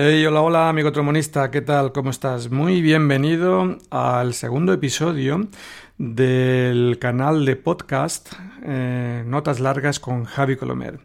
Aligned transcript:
Hey, 0.00 0.24
hola, 0.26 0.42
hola, 0.42 0.68
amigo 0.68 0.92
tromonista, 0.92 1.50
¿qué 1.50 1.60
tal? 1.60 1.90
¿Cómo 1.90 2.10
estás? 2.10 2.52
Muy 2.52 2.82
bienvenido 2.82 3.78
al 3.90 4.32
segundo 4.32 4.72
episodio 4.72 5.48
del 5.96 7.00
canal 7.00 7.44
de 7.44 7.56
podcast 7.56 8.32
eh, 8.62 9.24
Notas 9.26 9.58
Largas 9.58 9.98
con 9.98 10.24
Javi 10.24 10.54
Colomer. 10.54 11.00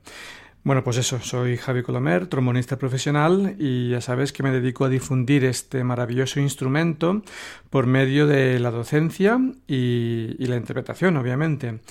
Bueno, 0.66 0.82
pues 0.82 0.96
eso, 0.96 1.20
soy 1.20 1.58
Javi 1.58 1.84
Colomer, 1.84 2.28
trombonista 2.28 2.78
profesional 2.78 3.58
y 3.60 3.90
ya 3.90 4.00
sabes 4.00 4.32
que 4.32 4.44
me 4.44 4.52
dedico 4.52 4.86
a 4.86 4.90
difundir 4.90 5.44
este 5.44 5.84
maravilloso 5.84 6.40
instrumento 6.40 7.22
por 7.70 7.86
medio 7.86 8.28
de 8.28 8.62
la 8.62 8.72
docencia 8.72 9.38
y, 9.68 10.36
la 10.40 10.56
interpretación, 10.56 11.18
obviamente, 11.18 11.82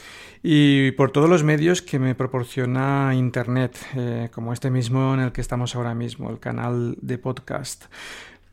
y 0.43 0.93
por 0.93 1.11
todos 1.11 1.29
los 1.29 1.45
medios 1.45 1.83
que 1.83 1.99
me 1.99 2.15
proporciona 2.15 3.13
Internet, 3.15 3.77
eh, 3.95 4.31
como 4.33 4.55
este 4.55 4.71
mismo 4.71 5.13
en 5.13 5.21
el 5.21 5.33
que 5.33 5.43
estamos 5.43 5.77
ahora 5.77 5.95
mismo, 5.95 6.31
el 6.31 6.41
canal 6.41 6.97
de 7.03 7.19
podcast. 7.19 7.85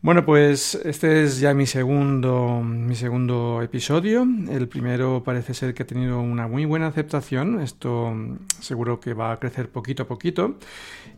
Bueno, 0.01 0.23
pues 0.25 0.75
este 0.85 1.23
es 1.23 1.41
ya 1.41 1.53
mi 1.53 1.65
segundo, 1.65 2.61
mi 2.63 2.95
segundo 2.95 3.61
episodio. 3.61 4.25
El 4.49 4.69
primero 4.69 5.23
parece 5.25 5.53
ser 5.53 5.73
que 5.73 5.83
ha 5.83 5.85
tenido 5.85 6.21
una 6.21 6.47
muy 6.47 6.63
buena 6.63 6.87
aceptación. 6.87 7.59
Esto 7.59 8.15
seguro 8.61 9.01
que 9.01 9.13
va 9.13 9.33
a 9.33 9.39
crecer 9.39 9.69
poquito 9.69 10.03
a 10.03 10.07
poquito. 10.07 10.57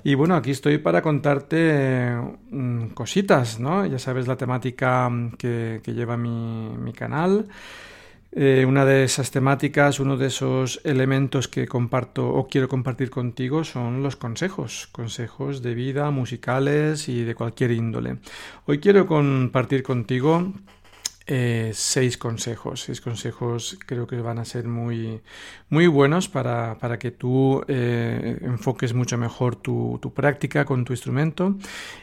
Y 0.03 0.15
bueno, 0.15 0.35
aquí 0.35 0.49
estoy 0.49 0.79
para 0.79 1.03
contarte 1.03 2.15
mm, 2.49 2.87
cositas, 2.95 3.59
¿no? 3.59 3.85
Ya 3.85 3.99
sabes 3.99 4.27
la 4.27 4.35
temática 4.35 5.11
que, 5.37 5.79
lleva 5.85 6.17
mi, 6.17 6.75
mi 6.79 6.91
canal. 6.91 7.49
Eh, 8.33 8.63
una 8.65 8.85
de 8.85 9.03
esas 9.03 9.29
temáticas, 9.29 9.99
uno 9.99 10.15
de 10.15 10.27
esos 10.27 10.79
elementos 10.85 11.49
que 11.49 11.67
comparto 11.67 12.29
o 12.29 12.47
quiero 12.47 12.69
compartir 12.69 13.09
contigo 13.09 13.65
son 13.65 14.03
los 14.03 14.15
consejos, 14.15 14.87
consejos 14.93 15.61
de 15.61 15.73
vida, 15.73 16.09
musicales 16.11 17.09
y 17.09 17.23
de 17.25 17.35
cualquier 17.35 17.71
índole. 17.71 18.19
Hoy 18.65 18.79
quiero 18.79 19.05
compartir 19.05 19.83
contigo 19.83 20.53
eh, 21.27 21.71
seis 21.73 22.17
consejos. 22.17 22.81
Seis 22.81 22.99
consejos 22.99 23.77
creo 23.85 24.07
que 24.07 24.19
van 24.21 24.39
a 24.39 24.45
ser 24.45 24.67
muy, 24.67 25.21
muy 25.69 25.87
buenos 25.87 26.27
para, 26.27 26.77
que 26.99 27.11
tú 27.11 27.63
eh, 27.67 28.39
enfoques 28.41 28.93
mucho 28.93 29.17
mejor 29.17 29.55
tu, 29.55 29.99
práctica 30.15 30.65
con 30.65 30.83
tu 30.83 30.93
instrumento 30.93 31.55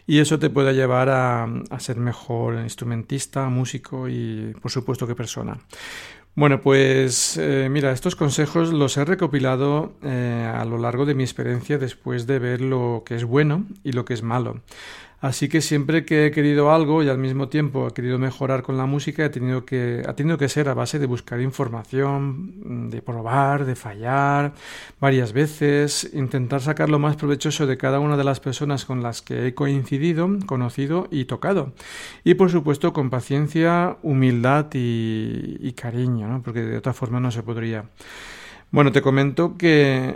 y 0.07 0.21
eso 0.21 0.39
te 0.39 0.51
pueda 0.51 0.73
llevar 0.73 1.09
a, 1.09 1.45
a 1.45 1.81
ser 1.81 1.97
mejor 1.97 2.55
instrumentista, 2.63 3.49
músico 3.49 4.09
y 4.09 4.55
por 4.63 4.71
supuesto 4.71 5.07
que 5.07 5.15
persona. 5.15 5.59
Bueno, 6.39 6.61
pues 6.61 7.37
eh, 7.37 7.67
mira, 7.69 7.91
estos 7.91 8.15
consejos 8.15 8.73
los 8.73 8.97
he 8.97 9.05
recopilado 9.05 9.95
eh, 10.05 10.49
a 10.55 10.65
lo 10.65 10.79
largo 10.79 11.05
de 11.05 11.17
mi 11.17 11.25
experiencia 11.25 11.79
después 11.79 12.29
de 12.29 12.39
ver 12.39 12.61
lo 12.61 13.03
que 13.05 13.17
es 13.17 13.25
bueno 13.25 13.67
y 13.83 13.91
lo 13.91 14.05
que 14.05 14.15
es 14.15 14.23
malo. 14.23 14.61
Así 15.21 15.49
que 15.49 15.61
siempre 15.61 16.05
que 16.05 16.27
he 16.27 16.31
querido 16.31 16.71
algo 16.71 17.03
y 17.03 17.09
al 17.09 17.19
mismo 17.19 17.49
tiempo 17.49 17.89
he 17.89 17.93
querido 17.93 18.21
mejorar 18.21 18.63
con 18.63 18.77
la 18.77 18.87
música, 18.87 19.25
he 19.25 19.31
tenido 19.31 19.65
que, 19.65 20.05
ha 20.07 20.15
tenido 20.15 20.39
que 20.39 20.49
ser 20.49 20.69
a 20.69 20.75
base 20.75 21.01
de 21.01 21.07
buscar 21.07 21.41
información, 21.41 22.89
de 22.89 23.03
probar, 23.03 23.65
de 23.65 23.75
fallar 23.75 24.53
varias 25.01 25.33
veces, 25.33 26.09
intentar 26.15 26.61
sacar 26.61 26.89
lo 26.89 27.01
más 27.01 27.17
provechoso 27.17 27.67
de 27.67 27.77
cada 27.77 27.99
una 27.99 28.17
de 28.17 28.23
las 28.23 28.39
personas 28.39 28.85
con 28.85 29.03
las 29.03 29.21
que 29.21 29.49
he 29.49 29.55
coincidido, 29.55 30.29
conocido 30.47 31.09
y 31.11 31.25
tocado. 31.25 31.73
Y 32.23 32.35
por 32.35 32.51
supuesto 32.53 32.93
con 32.93 33.11
paciencia, 33.11 33.97
humildad 34.03 34.67
y, 34.73 35.73
cariño, 35.73 36.29
¿no? 36.29 36.43
porque 36.43 36.63
de 36.63 36.77
otra 36.77 36.93
forma 36.93 37.19
no 37.19 37.33
se 37.33 37.43
podría. 37.43 37.85
Bueno, 38.71 38.93
te 38.93 39.01
comento 39.01 39.57
que, 39.57 40.15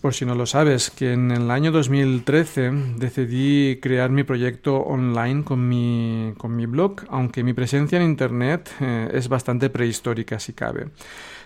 por 0.00 0.14
si 0.14 0.24
no 0.24 0.34
lo 0.34 0.46
sabes, 0.46 0.90
que 0.90 1.12
en 1.12 1.30
el 1.30 1.50
año 1.50 1.70
2013 1.70 2.70
decidí 2.96 3.78
crear 3.78 4.08
mi 4.08 4.24
proyecto 4.24 4.76
online 4.78 5.44
con 5.44 5.68
mi, 5.68 6.32
con 6.38 6.56
mi 6.56 6.64
blog, 6.64 7.02
aunque 7.10 7.44
mi 7.44 7.52
presencia 7.52 7.98
en 7.98 8.04
Internet 8.04 8.70
eh, 8.80 9.10
es 9.12 9.28
bastante 9.28 9.68
prehistórica, 9.68 10.38
si 10.38 10.54
cabe 10.54 10.86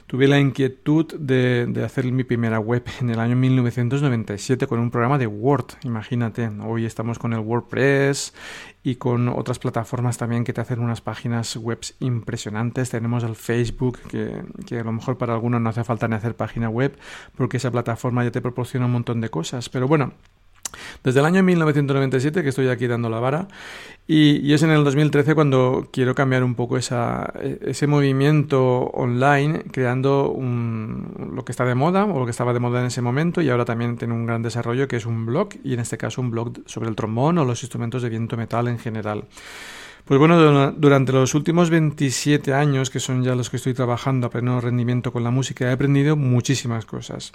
tuve 0.06 0.28
la 0.28 0.38
inquietud 0.38 1.06
de, 1.18 1.66
de, 1.66 1.84
hacer 1.84 2.04
mi 2.12 2.24
primera 2.24 2.58
web 2.58 2.84
en 3.00 3.10
el 3.10 3.18
año 3.18 3.36
1997 3.36 4.66
con 4.66 4.78
un 4.78 4.90
programa 4.90 5.18
de 5.18 5.26
Word. 5.26 5.66
Imagínate, 5.84 6.48
hoy 6.62 6.84
estamos 6.84 7.18
con 7.18 7.32
el 7.32 7.40
WordPress 7.40 8.34
y 8.82 8.96
con 8.96 9.28
otras 9.28 9.58
plataformas 9.58 10.18
también 10.18 10.44
que 10.44 10.52
te 10.52 10.60
hacen 10.60 10.80
unas 10.80 11.00
páginas 11.00 11.56
web 11.56 11.80
impresionantes. 12.00 12.90
Tenemos 12.90 13.24
el 13.24 13.36
Facebook, 13.36 13.98
que, 14.08 14.42
que 14.66 14.78
a 14.78 14.84
lo 14.84 14.92
mejor 14.92 15.16
para 15.16 15.34
algunos 15.34 15.60
no 15.60 15.70
hace 15.70 15.84
falta 15.84 16.06
ni 16.08 16.14
hacer 16.14 16.36
página 16.36 16.68
web 16.68 16.96
porque 17.36 17.56
esa 17.56 17.70
plataforma 17.70 18.24
ya 18.24 18.30
te 18.30 18.40
proporciona 18.40 18.86
un 18.86 18.92
montón 18.92 19.20
de 19.20 19.30
cosas. 19.30 19.68
Pero 19.68 19.88
bueno, 19.88 20.12
desde 21.02 21.20
el 21.20 21.26
año 21.26 21.42
1997 21.42 22.42
que 22.42 22.48
estoy 22.48 22.68
aquí 22.68 22.86
dando 22.86 23.08
la 23.10 23.20
vara 23.20 23.48
y, 24.06 24.52
es 24.52 24.62
en 24.62 24.70
el 24.70 24.84
2013 24.84 25.34
cuando 25.34 25.88
quiero 25.90 26.14
cambiar 26.14 26.44
un 26.44 26.54
poco 26.54 26.76
esa, 26.76 27.32
ese 27.62 27.86
movimiento 27.86 28.84
online 28.92 29.64
creando 29.72 30.36
lo 30.38 31.44
que 31.44 31.52
está 31.52 31.64
de 31.64 31.74
moda 31.74 32.04
o 32.04 32.18
lo 32.18 32.26
que 32.26 32.30
estaba 32.30 32.52
de 32.52 32.60
moda 32.60 32.80
en 32.80 32.86
ese 32.86 33.00
momento 33.00 33.40
y 33.40 33.48
ahora 33.48 33.64
también 33.64 33.96
tiene 33.96 34.12
un 34.12 34.26
gran 34.26 34.42
desarrollo 34.42 34.88
que 34.88 34.96
es 34.96 35.06
un 35.06 35.24
blog 35.24 35.50
y 35.64 35.72
en 35.72 35.80
este 35.80 35.96
caso 35.96 36.20
un 36.20 36.30
blog 36.30 36.58
sobre 36.66 36.90
el 36.90 36.96
trombón 36.96 37.38
o 37.38 37.44
los 37.44 37.62
instrumentos 37.62 38.02
de 38.02 38.10
viento 38.10 38.36
metal 38.36 38.68
en 38.68 38.78
general. 38.78 39.24
Pues 40.04 40.20
bueno, 40.20 40.70
durante 40.72 41.12
los 41.12 41.34
últimos 41.34 41.70
27 41.70 42.52
años, 42.52 42.90
que 42.90 43.00
son 43.00 43.24
ya 43.24 43.34
los 43.34 43.48
que 43.48 43.56
estoy 43.56 43.72
trabajando 43.72 44.26
a 44.26 44.30
pleno 44.30 44.60
rendimiento 44.60 45.14
con 45.14 45.24
la 45.24 45.30
música, 45.30 45.64
he 45.64 45.72
aprendido 45.72 46.14
muchísimas 46.14 46.84
cosas. 46.84 47.32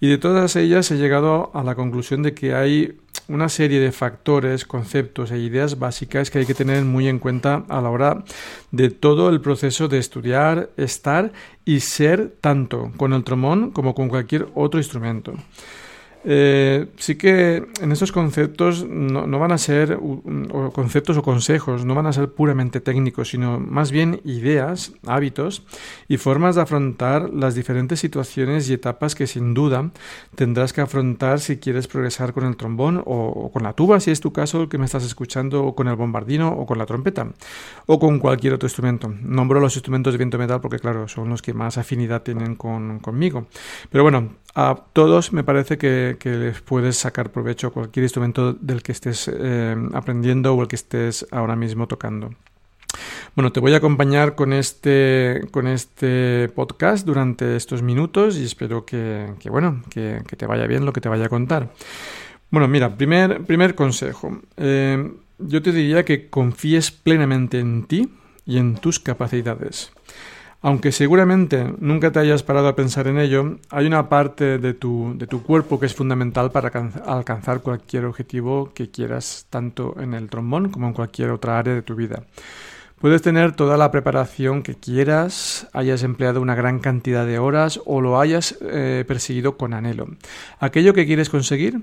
Y 0.00 0.08
de 0.08 0.18
todas 0.18 0.56
ellas 0.56 0.90
he 0.90 0.96
llegado 0.96 1.52
a 1.54 1.62
la 1.62 1.76
conclusión 1.76 2.24
de 2.24 2.34
que 2.34 2.56
hay 2.56 2.98
una 3.28 3.48
serie 3.48 3.78
de 3.78 3.92
factores, 3.92 4.64
conceptos 4.64 5.30
e 5.30 5.38
ideas 5.38 5.78
básicas 5.78 6.30
que 6.30 6.40
hay 6.40 6.46
que 6.46 6.54
tener 6.54 6.84
muy 6.84 7.06
en 7.06 7.20
cuenta 7.20 7.64
a 7.68 7.80
la 7.80 7.90
hora 7.90 8.24
de 8.72 8.90
todo 8.90 9.28
el 9.28 9.40
proceso 9.40 9.86
de 9.86 9.98
estudiar, 9.98 10.70
estar 10.76 11.32
y 11.64 11.78
ser 11.80 12.34
tanto 12.40 12.90
con 12.96 13.12
el 13.12 13.22
tromón 13.22 13.70
como 13.70 13.94
con 13.94 14.08
cualquier 14.08 14.48
otro 14.56 14.80
instrumento. 14.80 15.34
Eh, 16.24 16.86
sí 16.96 17.14
que 17.14 17.64
en 17.80 17.92
estos 17.92 18.10
conceptos 18.10 18.84
no, 18.86 19.38
van 19.38 19.52
a 19.52 19.58
ser 19.58 19.98
conceptos 20.72 21.16
o 21.16 21.22
consejos, 21.22 21.84
no 21.84 21.94
van 21.94 22.06
a 22.06 22.12
ser 22.12 22.32
puramente 22.32 22.80
técnicos, 22.80 23.30
sino 23.30 23.60
más 23.60 23.92
bien 23.92 24.20
ideas, 24.24 24.92
hábitos 25.06 25.64
y 26.08 26.16
formas 26.16 26.56
de 26.56 26.62
afrontar 26.62 27.30
las 27.32 27.54
diferentes 27.54 28.00
situaciones 28.00 28.68
y 28.68 28.74
etapas 28.74 29.14
que 29.14 29.26
sin 29.26 29.54
duda 29.54 29.90
tendrás 30.34 30.72
que 30.72 30.80
afrontar 30.80 31.40
si 31.40 31.58
quieres 31.58 31.86
progresar 31.86 32.32
con 32.32 32.44
el 32.44 32.56
trombón 32.56 33.02
o, 33.04 33.50
con 33.52 33.62
la 33.62 33.72
tuba, 33.72 34.00
si 34.00 34.10
es 34.10 34.20
tu 34.20 34.32
caso 34.32 34.68
que 34.68 34.78
me 34.78 34.86
estás 34.86 35.04
escuchando, 35.04 35.64
o 35.64 35.74
con 35.74 35.88
el 35.88 35.96
bombardino 35.96 36.48
o 36.48 36.66
con 36.66 36.78
la 36.78 36.86
trompeta, 36.86 37.28
o 37.86 37.98
con 37.98 38.18
cualquier 38.18 38.54
otro 38.54 38.66
instrumento. 38.66 39.12
Nombro 39.22 39.60
los 39.60 39.76
instrumentos 39.76 40.12
de 40.12 40.18
viento 40.18 40.38
metal 40.38 40.60
porque, 40.60 40.78
claro, 40.78 41.08
son 41.08 41.28
los 41.28 41.42
que 41.42 41.54
más 41.54 41.78
afinidad 41.78 42.22
tienen 42.22 42.56
conmigo. 42.56 43.46
Pero 43.90 44.02
bueno, 44.02 44.30
a 44.54 44.74
todos 44.92 45.32
me 45.32 45.44
parece 45.44 45.78
que, 45.78 46.07
les 46.22 46.60
puedes 46.60 46.96
sacar 46.96 47.30
provecho 47.30 47.68
a 47.68 47.70
cualquier 47.72 48.04
instrumento 48.04 48.52
del 48.52 48.82
que 48.82 48.92
estés 48.92 49.30
eh, 49.32 49.76
aprendiendo 49.92 50.54
o 50.54 50.62
el 50.62 50.68
que 50.68 50.76
estés 50.76 51.26
ahora 51.30 51.56
mismo 51.56 51.86
tocando. 51.86 52.30
Bueno, 53.34 53.52
te 53.52 53.60
voy 53.60 53.74
a 53.74 53.76
acompañar 53.76 54.34
con 54.34 54.52
este, 54.52 55.42
con 55.50 55.66
este 55.66 56.48
podcast 56.54 57.06
durante 57.06 57.56
estos 57.56 57.82
minutos 57.82 58.36
y 58.36 58.44
espero 58.44 58.84
que, 58.84 59.34
bueno, 59.50 59.82
que, 59.90 60.22
te 60.36 60.46
vaya 60.46 60.66
bien 60.66 60.84
lo 60.84 60.92
que 60.92 61.00
te 61.00 61.08
vaya 61.08 61.26
a 61.26 61.28
contar. 61.28 61.70
Bueno, 62.50 62.66
mira, 62.66 62.96
primer, 62.96 63.44
primer 63.44 63.74
consejo. 63.74 64.40
Eh, 64.56 65.12
yo 65.38 65.62
te 65.62 65.72
diría 65.72 66.04
que 66.04 66.28
confíes 66.28 66.90
plenamente 66.90 67.60
en 67.60 67.84
ti 67.86 68.08
y 68.44 68.58
en 68.58 68.74
tus 68.74 68.98
capacidades. 68.98 69.92
Aunque 70.60 70.90
seguramente 70.90 71.72
nunca 71.78 72.10
te 72.10 72.18
hayas 72.18 72.42
parado 72.42 72.66
a 72.66 72.74
pensar 72.74 73.06
en 73.06 73.18
ello, 73.18 73.58
hay 73.70 73.86
una 73.86 74.08
parte 74.08 74.58
de 74.58 74.74
tu, 74.74 75.14
de 75.16 75.28
tu 75.28 75.44
cuerpo 75.44 75.78
que 75.78 75.86
es 75.86 75.94
fundamental 75.94 76.50
para 76.50 76.68
alcanzar 77.06 77.62
cualquier 77.62 78.06
objetivo 78.06 78.72
que 78.74 78.90
quieras, 78.90 79.46
tanto 79.50 79.94
en 80.00 80.14
el 80.14 80.28
trombón 80.28 80.70
como 80.70 80.88
en 80.88 80.94
cualquier 80.94 81.30
otra 81.30 81.60
área 81.60 81.74
de 81.74 81.82
tu 81.82 81.94
vida. 81.94 82.24
Puedes 83.00 83.22
tener 83.22 83.52
toda 83.52 83.76
la 83.76 83.92
preparación 83.92 84.64
que 84.64 84.74
quieras, 84.74 85.68
hayas 85.72 86.02
empleado 86.02 86.40
una 86.40 86.56
gran 86.56 86.80
cantidad 86.80 87.24
de 87.24 87.38
horas 87.38 87.80
o 87.86 88.00
lo 88.00 88.18
hayas 88.18 88.58
eh, 88.60 89.04
perseguido 89.06 89.56
con 89.56 89.72
anhelo. 89.72 90.08
Aquello 90.58 90.94
que 90.94 91.06
quieres 91.06 91.30
conseguir 91.30 91.80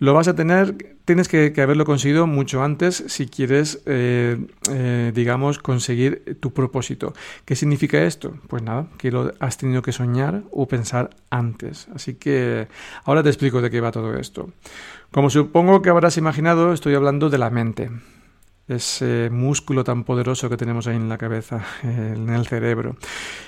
lo 0.00 0.14
vas 0.14 0.26
a 0.26 0.34
tener, 0.34 0.96
tienes 1.04 1.28
que, 1.28 1.52
haberlo 1.60 1.84
conseguido 1.84 2.26
mucho 2.26 2.64
antes 2.64 3.04
si 3.06 3.26
quieres, 3.26 3.82
eh, 3.86 4.36
eh, 4.70 5.12
digamos, 5.14 5.60
conseguir 5.60 6.38
tu 6.40 6.52
propósito. 6.52 7.12
¿Qué 7.44 7.54
significa 7.54 8.02
esto? 8.02 8.34
Pues 8.48 8.62
nada, 8.62 8.88
que 8.96 9.12
lo 9.12 9.32
has 9.38 9.58
tenido 9.58 9.82
que 9.82 9.92
soñar 9.92 10.42
o 10.50 10.66
pensar 10.66 11.10
antes. 11.30 11.86
Así 11.94 12.14
que 12.14 12.66
ahora 13.04 13.22
te 13.22 13.28
explico 13.28 13.62
de 13.62 13.70
qué 13.70 13.80
va 13.80 13.92
todo 13.92 14.16
esto. 14.16 14.50
Como 15.12 15.30
supongo 15.30 15.82
que 15.82 15.90
habrás 15.90 16.16
imaginado, 16.16 16.72
estoy 16.72 16.94
hablando 16.94 17.30
de 17.30 17.38
la 17.38 17.50
mente 17.50 17.90
ese 18.68 19.30
músculo 19.30 19.82
tan 19.82 20.04
poderoso 20.04 20.50
que 20.50 20.56
tenemos 20.56 20.86
ahí 20.86 20.96
en 20.96 21.08
la 21.08 21.18
cabeza, 21.18 21.64
en 21.82 22.28
el 22.28 22.46
cerebro. 22.46 22.96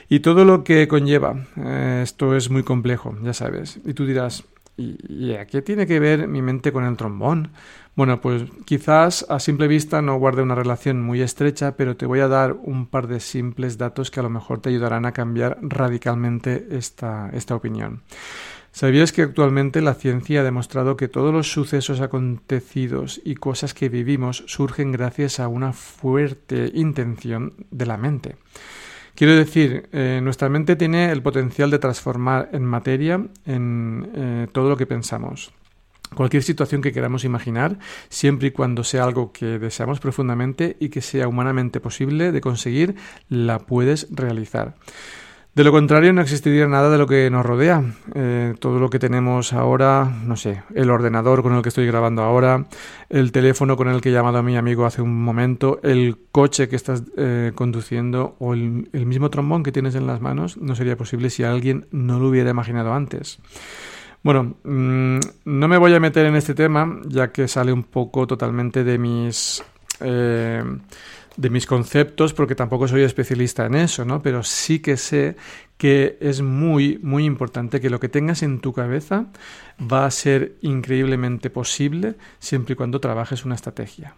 Y 0.09 0.21
todo 0.21 0.45
lo 0.45 0.65
que 0.65 0.89
conlleva. 0.89 1.47
Eh, 1.57 2.01
esto 2.03 2.35
es 2.35 2.51
muy 2.51 2.63
complejo, 2.63 3.17
ya 3.23 3.35
sabes. 3.35 3.79
Y 3.85 3.95
tú 3.95 4.07
dirás, 4.07 4.45
¿y, 4.77 5.35
a 5.35 5.47
qué 5.47 5.63
tiene 5.63 5.87
que 5.87 6.01
ver 6.01 6.27
mi 6.27 6.43
mente 6.43 6.73
con 6.73 6.85
el 6.85 6.97
trombón? 6.97 7.51
Bueno, 7.97 8.21
pues 8.21 8.45
quizás 8.65 9.27
a 9.29 9.41
simple 9.41 9.69
vista 9.69 10.01
no 10.01 10.19
guarde 10.19 10.43
una 10.43 10.55
relación 10.55 11.03
muy 11.03 11.21
estrecha, 11.21 11.77
pero 11.77 11.97
te 11.97 12.07
voy 12.07 12.21
a 12.21 12.29
dar 12.29 12.53
un 12.53 12.87
par 12.87 13.07
de 13.09 13.21
simples 13.21 13.77
datos 13.77 14.11
que 14.11 14.21
a 14.21 14.23
lo 14.23 14.31
mejor 14.31 14.61
te 14.61 14.71
ayudarán 14.71 15.05
a 15.05 15.13
cambiar 15.13 15.59
radicalmente 15.61 16.69
esta, 16.71 17.29
esta 17.33 17.55
opinión. 17.55 18.03
¿Sabías 18.73 19.13
que 19.13 19.23
actualmente 19.23 19.81
la 19.81 19.95
ciencia 19.95 20.41
ha 20.41 20.45
demostrado 20.45 20.97
que 20.97 21.09
todos 21.09 21.35
los 21.35 21.51
sucesos 21.51 22.01
acontecidos 22.01 23.21
y 23.25 23.35
cosas 23.35 23.75
que 23.75 23.89
vivimos 23.89 24.45
surgen 24.47 24.93
gracias 24.93 25.41
a 25.41 25.49
una 25.49 25.73
fuerte 25.73 26.71
intención 26.75 27.55
de 27.71 27.87
la 27.87 27.97
mente? 27.97 28.37
Quiero 29.15 29.35
decir, 29.35 29.89
eh, 29.93 30.21
nuestra 30.23 30.49
mente 30.49 30.77
tiene 30.77 31.11
el 31.11 31.21
potencial 31.21 31.71
de 31.71 31.79
transformar 31.79 32.49
en 32.53 32.65
materia 32.65 33.21
en 33.45 34.11
eh, 34.15 34.47
todo 34.53 34.69
lo 34.69 34.77
que 34.77 34.87
pensamos. 34.87 35.53
Cualquier 36.15 36.43
situación 36.43 36.81
que 36.81 36.93
queramos 36.93 37.25
imaginar, 37.25 37.79
siempre 38.09 38.49
y 38.49 38.51
cuando 38.51 38.83
sea 38.83 39.05
algo 39.05 39.33
que 39.33 39.59
deseamos 39.59 40.01
profundamente 40.01 40.77
y 40.81 40.89
que 40.89 41.03
sea 41.03 41.29
humanamente 41.29 41.81
posible 41.81 42.33
de 42.33 42.41
conseguir, 42.41 42.97
la 43.29 43.59
puedes 43.61 44.09
realizar. 44.11 44.75
De 45.53 45.65
lo 45.65 45.73
contrario, 45.73 46.13
no 46.13 46.21
existiría 46.21 46.69
nada 46.69 46.91
de 46.91 46.99
lo 46.99 47.09
que 47.09 47.29
nos 47.29 47.45
rodea. 47.45 47.83
Eh, 48.15 48.55
todo 48.61 48.79
lo 48.79 48.89
que 48.89 49.01
tenemos 49.01 49.53
ahora, 49.53 50.05
no 50.25 50.37
sé, 50.37 50.63
el 50.77 50.91
ordenador 50.91 51.43
con 51.43 51.55
el 51.55 51.63
que 51.63 51.71
estoy 51.71 51.89
grabando 51.89 52.23
ahora, 52.23 52.67
el 53.09 53.33
teléfono 53.33 53.77
con 53.77 53.89
el 53.89 54.01
que 54.01 54.11
he 54.11 54.13
llamado 54.13 54.39
a 54.39 54.43
mi 54.45 54.57
amigo 54.57 54.87
hace 54.87 55.03
un 55.03 55.25
momento, 55.25 55.81
el 55.83 56.17
coche 56.31 56.69
que 56.69 56.77
estás 56.77 57.03
eh, 57.17 57.51
conduciendo 57.57 58.37
o 58.39 58.55
el, 58.55 58.89
mismo 58.93 59.29
trombón 59.29 59.65
que 59.65 59.73
tienes 59.73 59.97
en 59.97 60.07
las 60.07 60.21
manos, 60.21 60.57
no 60.57 60.77
sería 60.77 60.97
posible 60.97 61.31
si 61.31 61.43
alguien 61.43 61.89
no 61.91 62.21
lo 62.21 62.29
hubiera 62.29 62.51
imaginado 62.51 62.95
antes. 62.95 63.41
Bueno, 64.23 64.55
mm, 64.63 65.19
no 65.47 65.69
me 65.69 65.79
voy 65.79 65.95
a 65.95 66.01
meter 66.01 66.27
en 66.27 66.37
este 66.37 66.55
tema, 66.55 67.01
ya 67.09 67.33
que 67.33 67.49
sale 67.49 67.73
un 67.73 67.83
poco 67.83 68.29
totalmente 68.29 68.85
de 68.85 68.99
mis... 68.99 69.65
Eh, 69.99 70.63
de 71.41 71.49
mis 71.49 71.65
conceptos, 71.65 72.35
porque 72.35 72.55
tampoco 72.55 72.87
soy 72.87 73.03
especialista 73.03 73.65
en 73.65 73.75
eso, 73.75 74.05
¿no? 74.05 74.21
Pero 74.21 74.43
sí 74.43 74.81
que 74.81 74.99
sé 74.99 75.37
que 75.79 76.19
es 76.21 76.43
muy, 76.43 76.99
muy 77.03 77.25
importante 77.25 77.81
que 77.81 77.89
lo 77.89 77.99
que 77.99 78.11
tengas 78.11 78.43
en 78.43 78.61
tu 78.61 78.75
cabeza 78.75 79.29
va 79.81 80.05
a 80.05 80.11
ser 80.11 80.57
increíblemente 80.61 81.49
posible 81.49 82.17
siempre 82.41 82.75
y 82.75 82.77
cuando 82.77 83.01
trabajes 83.01 83.47
una 83.47 83.55
estrategia. 83.55 84.15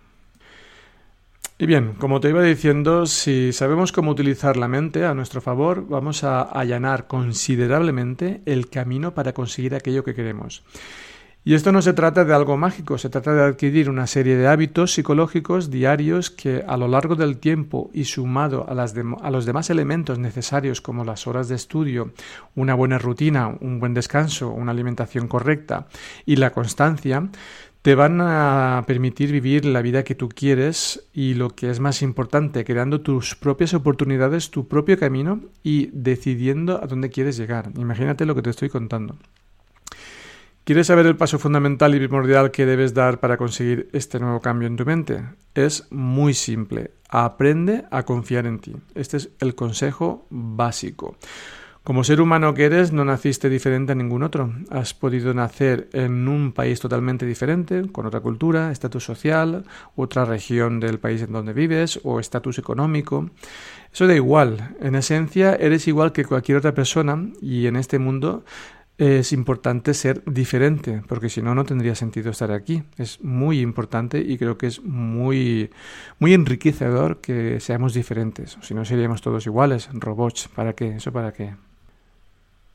Y 1.58 1.66
bien, 1.66 1.92
como 1.96 2.19
te 2.19 2.30
iba 2.30 2.42
diciendo, 2.42 3.06
si 3.06 3.52
sabemos 3.52 3.92
cómo 3.92 4.10
utilizar 4.10 4.56
la 4.56 4.66
mente 4.66 5.04
a 5.04 5.14
nuestro 5.14 5.40
favor, 5.40 5.86
vamos 5.86 6.24
a 6.24 6.42
allanar 6.42 7.06
considerablemente 7.06 8.40
el 8.46 8.69
camino 8.69 9.14
para 9.14 9.32
conseguir 9.32 9.76
aquello 9.76 10.02
que 10.02 10.14
queremos. 10.14 10.64
Y 11.44 11.54
esto 11.54 11.72
no 11.72 11.82
se 11.82 11.92
trata 11.92 12.24
de 12.24 12.32
algo 12.34 12.56
mágico, 12.56 12.98
se 12.98 13.08
trata 13.08 13.34
de 13.34 13.42
adquirir 13.42 13.90
una 13.90 14.06
serie 14.06 14.36
de 14.36 14.46
hábitos 14.46 14.94
psicológicos 14.94 15.70
diarios 15.70 16.30
que 16.30 16.62
a 16.64 16.76
lo 16.76 16.86
largo 16.86 17.16
del 17.16 17.38
tiempo 17.38 17.90
y 17.92 18.04
sumado 18.04 18.64
a, 18.68 18.74
las 18.74 18.94
los 18.94 19.44
demás 19.44 19.68
elementos 19.68 20.20
necesarios 20.20 20.80
como 20.80 21.04
las 21.04 21.26
horas 21.26 21.48
de 21.48 21.56
estudio, 21.56 22.12
una 22.54 22.74
buena 22.74 22.98
rutina, 22.98 23.48
un 23.60 23.80
buen 23.80 23.92
descanso, 23.92 24.50
una 24.50 24.70
alimentación 24.70 25.26
correcta 25.26 25.88
y 26.26 26.36
la 26.36 26.50
constancia, 26.50 27.28
te 27.82 27.96
van 27.96 28.20
a 28.20 28.84
permitir 28.86 29.32
vivir 29.32 29.64
la 29.64 29.82
vida 29.82 30.04
que 30.04 30.14
tú 30.14 30.28
quieres 30.28 31.08
y 31.12 31.34
lo 31.34 31.50
que 31.50 31.70
es 31.70 31.80
más 31.80 32.02
importante, 32.02 32.64
creando 32.64 33.00
tus 33.00 33.34
propias 33.34 33.74
oportunidades, 33.74 34.52
tu 34.52 34.68
propio 34.68 34.96
camino 34.96 35.40
y 35.64 35.90
decidiendo 35.92 36.80
a 36.80 36.86
dónde 36.86 37.10
quieres 37.10 37.36
llegar. 37.36 37.72
Imagínate 37.76 38.26
lo 38.26 38.36
que 38.36 38.42
te 38.42 38.50
estoy 38.50 38.68
contando. 38.68 39.16
¿Quieres 40.64 40.86
saber 40.86 41.06
el 41.06 41.16
paso 41.16 41.40
fundamental 41.40 41.92
y 41.92 41.98
primordial 41.98 42.52
que 42.52 42.66
debes 42.66 42.94
dar 42.94 43.18
para 43.18 43.36
conseguir 43.36 43.88
este 43.92 44.20
nuevo 44.20 44.40
cambio 44.40 44.68
en 44.68 44.76
tu 44.76 44.84
mente? 44.84 45.24
Es 45.56 45.88
muy 45.90 46.34
simple. 46.34 46.92
Aprende 47.08 47.84
a 47.90 48.04
confiar 48.04 48.46
en 48.46 48.60
ti. 48.60 48.76
Este 48.94 49.16
es 49.16 49.30
el 49.40 49.56
consejo 49.56 50.24
básico. 50.30 51.16
Como 51.82 52.04
ser 52.04 52.20
humano 52.20 52.54
que 52.54 52.66
eres, 52.66 52.92
no 52.92 53.04
naciste 53.04 53.48
diferente 53.48 53.90
a 53.90 53.96
ningún 53.96 54.22
otro. 54.22 54.52
Has 54.70 54.94
podido 54.94 55.34
nacer 55.34 55.88
en 55.94 56.28
un 56.28 56.52
país 56.52 56.78
totalmente 56.78 57.26
diferente, 57.26 57.90
con 57.90 58.06
otra 58.06 58.20
cultura, 58.20 58.70
estatus 58.70 59.02
social, 59.02 59.64
otra 59.96 60.24
región 60.24 60.78
del 60.78 61.00
país 61.00 61.22
en 61.22 61.32
donde 61.32 61.54
vives 61.54 61.98
o 62.04 62.20
estatus 62.20 62.60
económico. 62.60 63.28
Eso 63.92 64.06
da 64.06 64.14
igual. 64.14 64.76
En 64.80 64.94
esencia, 64.94 65.56
eres 65.56 65.88
igual 65.88 66.12
que 66.12 66.24
cualquier 66.24 66.58
otra 66.58 66.72
persona 66.72 67.20
y 67.40 67.66
en 67.66 67.74
este 67.74 67.98
mundo 67.98 68.44
es 68.98 69.32
importante 69.32 69.94
ser 69.94 70.22
diferente, 70.26 71.02
porque 71.08 71.28
si 71.28 71.42
no, 71.42 71.54
no 71.54 71.64
tendría 71.64 71.94
sentido 71.94 72.30
estar 72.30 72.52
aquí. 72.52 72.82
Es 72.98 73.22
muy 73.22 73.60
importante 73.60 74.20
y 74.20 74.38
creo 74.38 74.58
que 74.58 74.66
es 74.66 74.82
muy, 74.82 75.70
muy 76.18 76.34
enriquecedor 76.34 77.20
que 77.20 77.58
seamos 77.60 77.94
diferentes. 77.94 78.58
Si 78.60 78.74
no, 78.74 78.84
seríamos 78.84 79.22
todos 79.22 79.46
iguales, 79.46 79.88
robots. 79.92 80.48
¿Para 80.48 80.74
qué? 80.74 80.96
¿Eso 80.96 81.12
para 81.12 81.32
qué? 81.32 81.54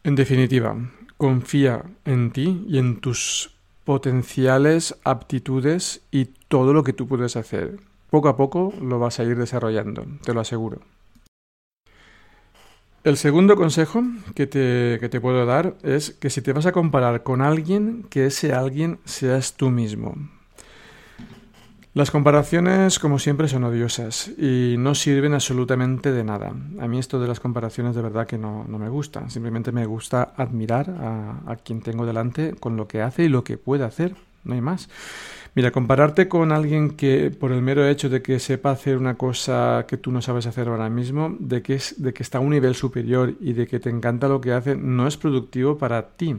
En 0.03 0.15
definitiva, 0.15 0.75
confía 1.17 1.83
en 2.05 2.31
ti 2.31 2.65
y 2.67 2.77
en 2.77 2.99
tus 2.99 3.55
potenciales 3.83 4.97
aptitudes 5.03 6.01
y 6.11 6.25
todo 6.47 6.73
lo 6.73 6.83
que 6.83 6.93
tú 6.93 7.07
puedes 7.07 7.35
hacer. 7.35 7.79
Poco 8.09 8.29
a 8.29 8.37
poco 8.37 8.73
lo 8.81 8.99
vas 8.99 9.19
a 9.19 9.23
ir 9.23 9.37
desarrollando, 9.37 10.05
te 10.23 10.33
lo 10.33 10.41
aseguro. 10.41 10.81
El 13.07 13.15
segundo 13.15 13.55
consejo 13.55 14.03
que 14.35 14.47
te, 14.47 14.97
que 14.99 15.07
te, 15.07 15.21
puedo 15.21 15.45
dar 15.45 15.77
es 15.81 16.11
que 16.11 16.29
si 16.29 16.41
te 16.41 16.51
vas 16.51 16.65
a 16.65 16.73
comparar 16.73 17.23
con 17.23 17.41
alguien, 17.41 18.05
que 18.09 18.25
ese 18.25 18.51
alguien 18.51 18.99
seas 19.05 19.53
tú 19.53 19.69
mismo. 19.69 20.17
Las 21.93 22.11
comparaciones, 22.11 22.99
como 22.99 23.17
siempre, 23.17 23.47
son 23.47 23.63
odiosas 23.63 24.27
y 24.37 24.75
no 24.77 24.93
sirven 24.93 25.33
absolutamente 25.33 26.11
de 26.11 26.25
nada. 26.25 26.51
A 26.81 26.87
mí 26.89 26.99
esto 26.99 27.17
de 27.21 27.29
las 27.29 27.39
comparaciones 27.39 27.95
de 27.95 28.01
verdad 28.01 28.27
que 28.27 28.37
no, 28.37 28.65
no 28.67 28.77
me 28.77 28.89
gusta. 28.89 29.29
Simplemente 29.29 29.71
me 29.71 29.85
gusta 29.85 30.33
admirar 30.35 30.89
a, 30.89 31.49
a 31.49 31.55
quien 31.55 31.79
tengo 31.79 32.05
delante 32.05 32.55
con 32.55 32.75
lo 32.75 32.89
que 32.89 33.01
hace 33.01 33.23
y 33.23 33.29
lo 33.29 33.45
que 33.45 33.57
puede 33.57 33.85
hacer. 33.85 34.15
No 34.43 34.53
hay 34.53 34.61
más. 34.61 34.89
Mira, 35.57 35.71
compararte 35.71 36.27
con 36.27 36.51
alguien 36.51 36.91
que 36.91 37.31
por 37.31 37.51
el 37.51 37.63
mero 37.63 37.87
hecho 37.87 38.09
de 38.09 38.21
que 38.21 38.37
sepa 38.37 38.69
hacer 38.69 38.95
una 38.95 39.15
cosa 39.15 39.87
que 39.87 39.97
tú 39.97 40.11
no 40.11 40.21
sabes 40.21 40.45
hacer 40.45 40.67
ahora 40.67 40.87
mismo, 40.87 41.35
de 41.39 41.63
que, 41.63 41.73
es, 41.73 41.99
de 41.99 42.13
que 42.13 42.21
está 42.21 42.37
a 42.37 42.41
un 42.41 42.51
nivel 42.51 42.75
superior 42.75 43.33
y 43.39 43.53
de 43.53 43.65
que 43.65 43.79
te 43.79 43.89
encanta 43.89 44.27
lo 44.27 44.39
que 44.39 44.53
hace, 44.53 44.75
no 44.75 45.07
es 45.07 45.17
productivo 45.17 45.79
para 45.79 46.09
ti, 46.09 46.35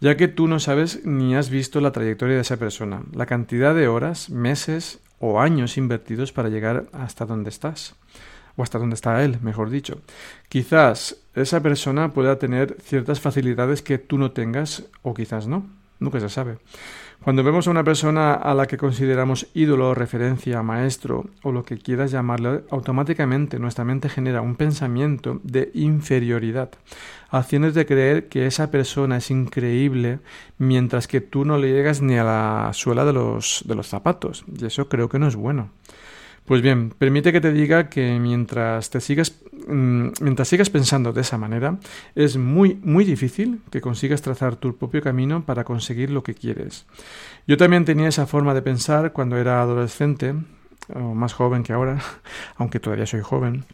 ya 0.00 0.16
que 0.16 0.26
tú 0.26 0.48
no 0.48 0.58
sabes 0.58 1.06
ni 1.06 1.36
has 1.36 1.50
visto 1.50 1.80
la 1.80 1.92
trayectoria 1.92 2.34
de 2.34 2.40
esa 2.40 2.56
persona, 2.56 3.04
la 3.12 3.26
cantidad 3.26 3.76
de 3.76 3.86
horas, 3.86 4.28
meses 4.28 4.98
o 5.20 5.40
años 5.40 5.76
invertidos 5.76 6.32
para 6.32 6.48
llegar 6.48 6.86
hasta 6.90 7.26
donde 7.26 7.48
estás 7.48 7.94
o 8.56 8.64
hasta 8.64 8.80
donde 8.80 8.94
está 8.94 9.22
él, 9.22 9.38
mejor 9.40 9.70
dicho. 9.70 10.00
Quizás 10.48 11.16
esa 11.36 11.62
persona 11.62 12.12
pueda 12.12 12.40
tener 12.40 12.76
ciertas 12.82 13.20
facilidades 13.20 13.82
que 13.82 13.98
tú 13.98 14.18
no 14.18 14.32
tengas 14.32 14.82
o 15.02 15.14
quizás 15.14 15.46
no, 15.46 15.64
nunca 16.00 16.18
se 16.18 16.28
sabe. 16.28 16.58
Cuando 17.22 17.44
vemos 17.44 17.68
a 17.68 17.70
una 17.70 17.84
persona 17.84 18.34
a 18.34 18.52
la 18.52 18.66
que 18.66 18.76
consideramos 18.76 19.46
ídolo, 19.54 19.94
referencia, 19.94 20.60
maestro 20.64 21.26
o 21.44 21.52
lo 21.52 21.62
que 21.64 21.78
quieras 21.78 22.10
llamarle, 22.10 22.64
automáticamente 22.68 23.60
nuestra 23.60 23.84
mente 23.84 24.08
genera 24.08 24.40
un 24.40 24.56
pensamiento 24.56 25.40
de 25.44 25.70
inferioridad, 25.74 26.70
haciéndote 27.30 27.86
creer 27.86 28.28
que 28.28 28.46
esa 28.46 28.72
persona 28.72 29.18
es 29.18 29.30
increíble 29.30 30.18
mientras 30.58 31.06
que 31.06 31.20
tú 31.20 31.44
no 31.44 31.58
le 31.58 31.70
llegas 31.70 32.02
ni 32.02 32.16
a 32.16 32.24
la 32.24 32.70
suela 32.72 33.04
de 33.04 33.12
los, 33.12 33.62
de 33.66 33.76
los 33.76 33.86
zapatos. 33.86 34.44
Y 34.60 34.66
eso 34.66 34.88
creo 34.88 35.08
que 35.08 35.20
no 35.20 35.28
es 35.28 35.36
bueno. 35.36 35.70
Pues 36.46 36.60
bien, 36.60 36.90
permite 36.90 37.32
que 37.32 37.40
te 37.40 37.52
diga 37.52 37.88
que 37.88 38.18
mientras 38.18 38.90
te 38.90 39.00
sigas 39.00 39.32
mm, 39.66 40.08
mientras 40.20 40.48
sigas 40.48 40.70
pensando 40.70 41.12
de 41.12 41.20
esa 41.20 41.38
manera, 41.38 41.78
es 42.16 42.36
muy 42.36 42.80
muy 42.82 43.04
difícil 43.04 43.60
que 43.70 43.80
consigas 43.80 44.22
trazar 44.22 44.56
tu 44.56 44.76
propio 44.76 45.02
camino 45.02 45.44
para 45.46 45.64
conseguir 45.64 46.10
lo 46.10 46.22
que 46.22 46.34
quieres. 46.34 46.86
Yo 47.46 47.56
también 47.56 47.84
tenía 47.84 48.08
esa 48.08 48.26
forma 48.26 48.54
de 48.54 48.62
pensar 48.62 49.12
cuando 49.12 49.36
era 49.36 49.62
adolescente, 49.62 50.34
o 50.94 51.14
más 51.14 51.32
joven 51.32 51.62
que 51.62 51.72
ahora, 51.72 52.00
aunque 52.56 52.80
todavía 52.80 53.06
soy 53.06 53.20
joven. 53.20 53.64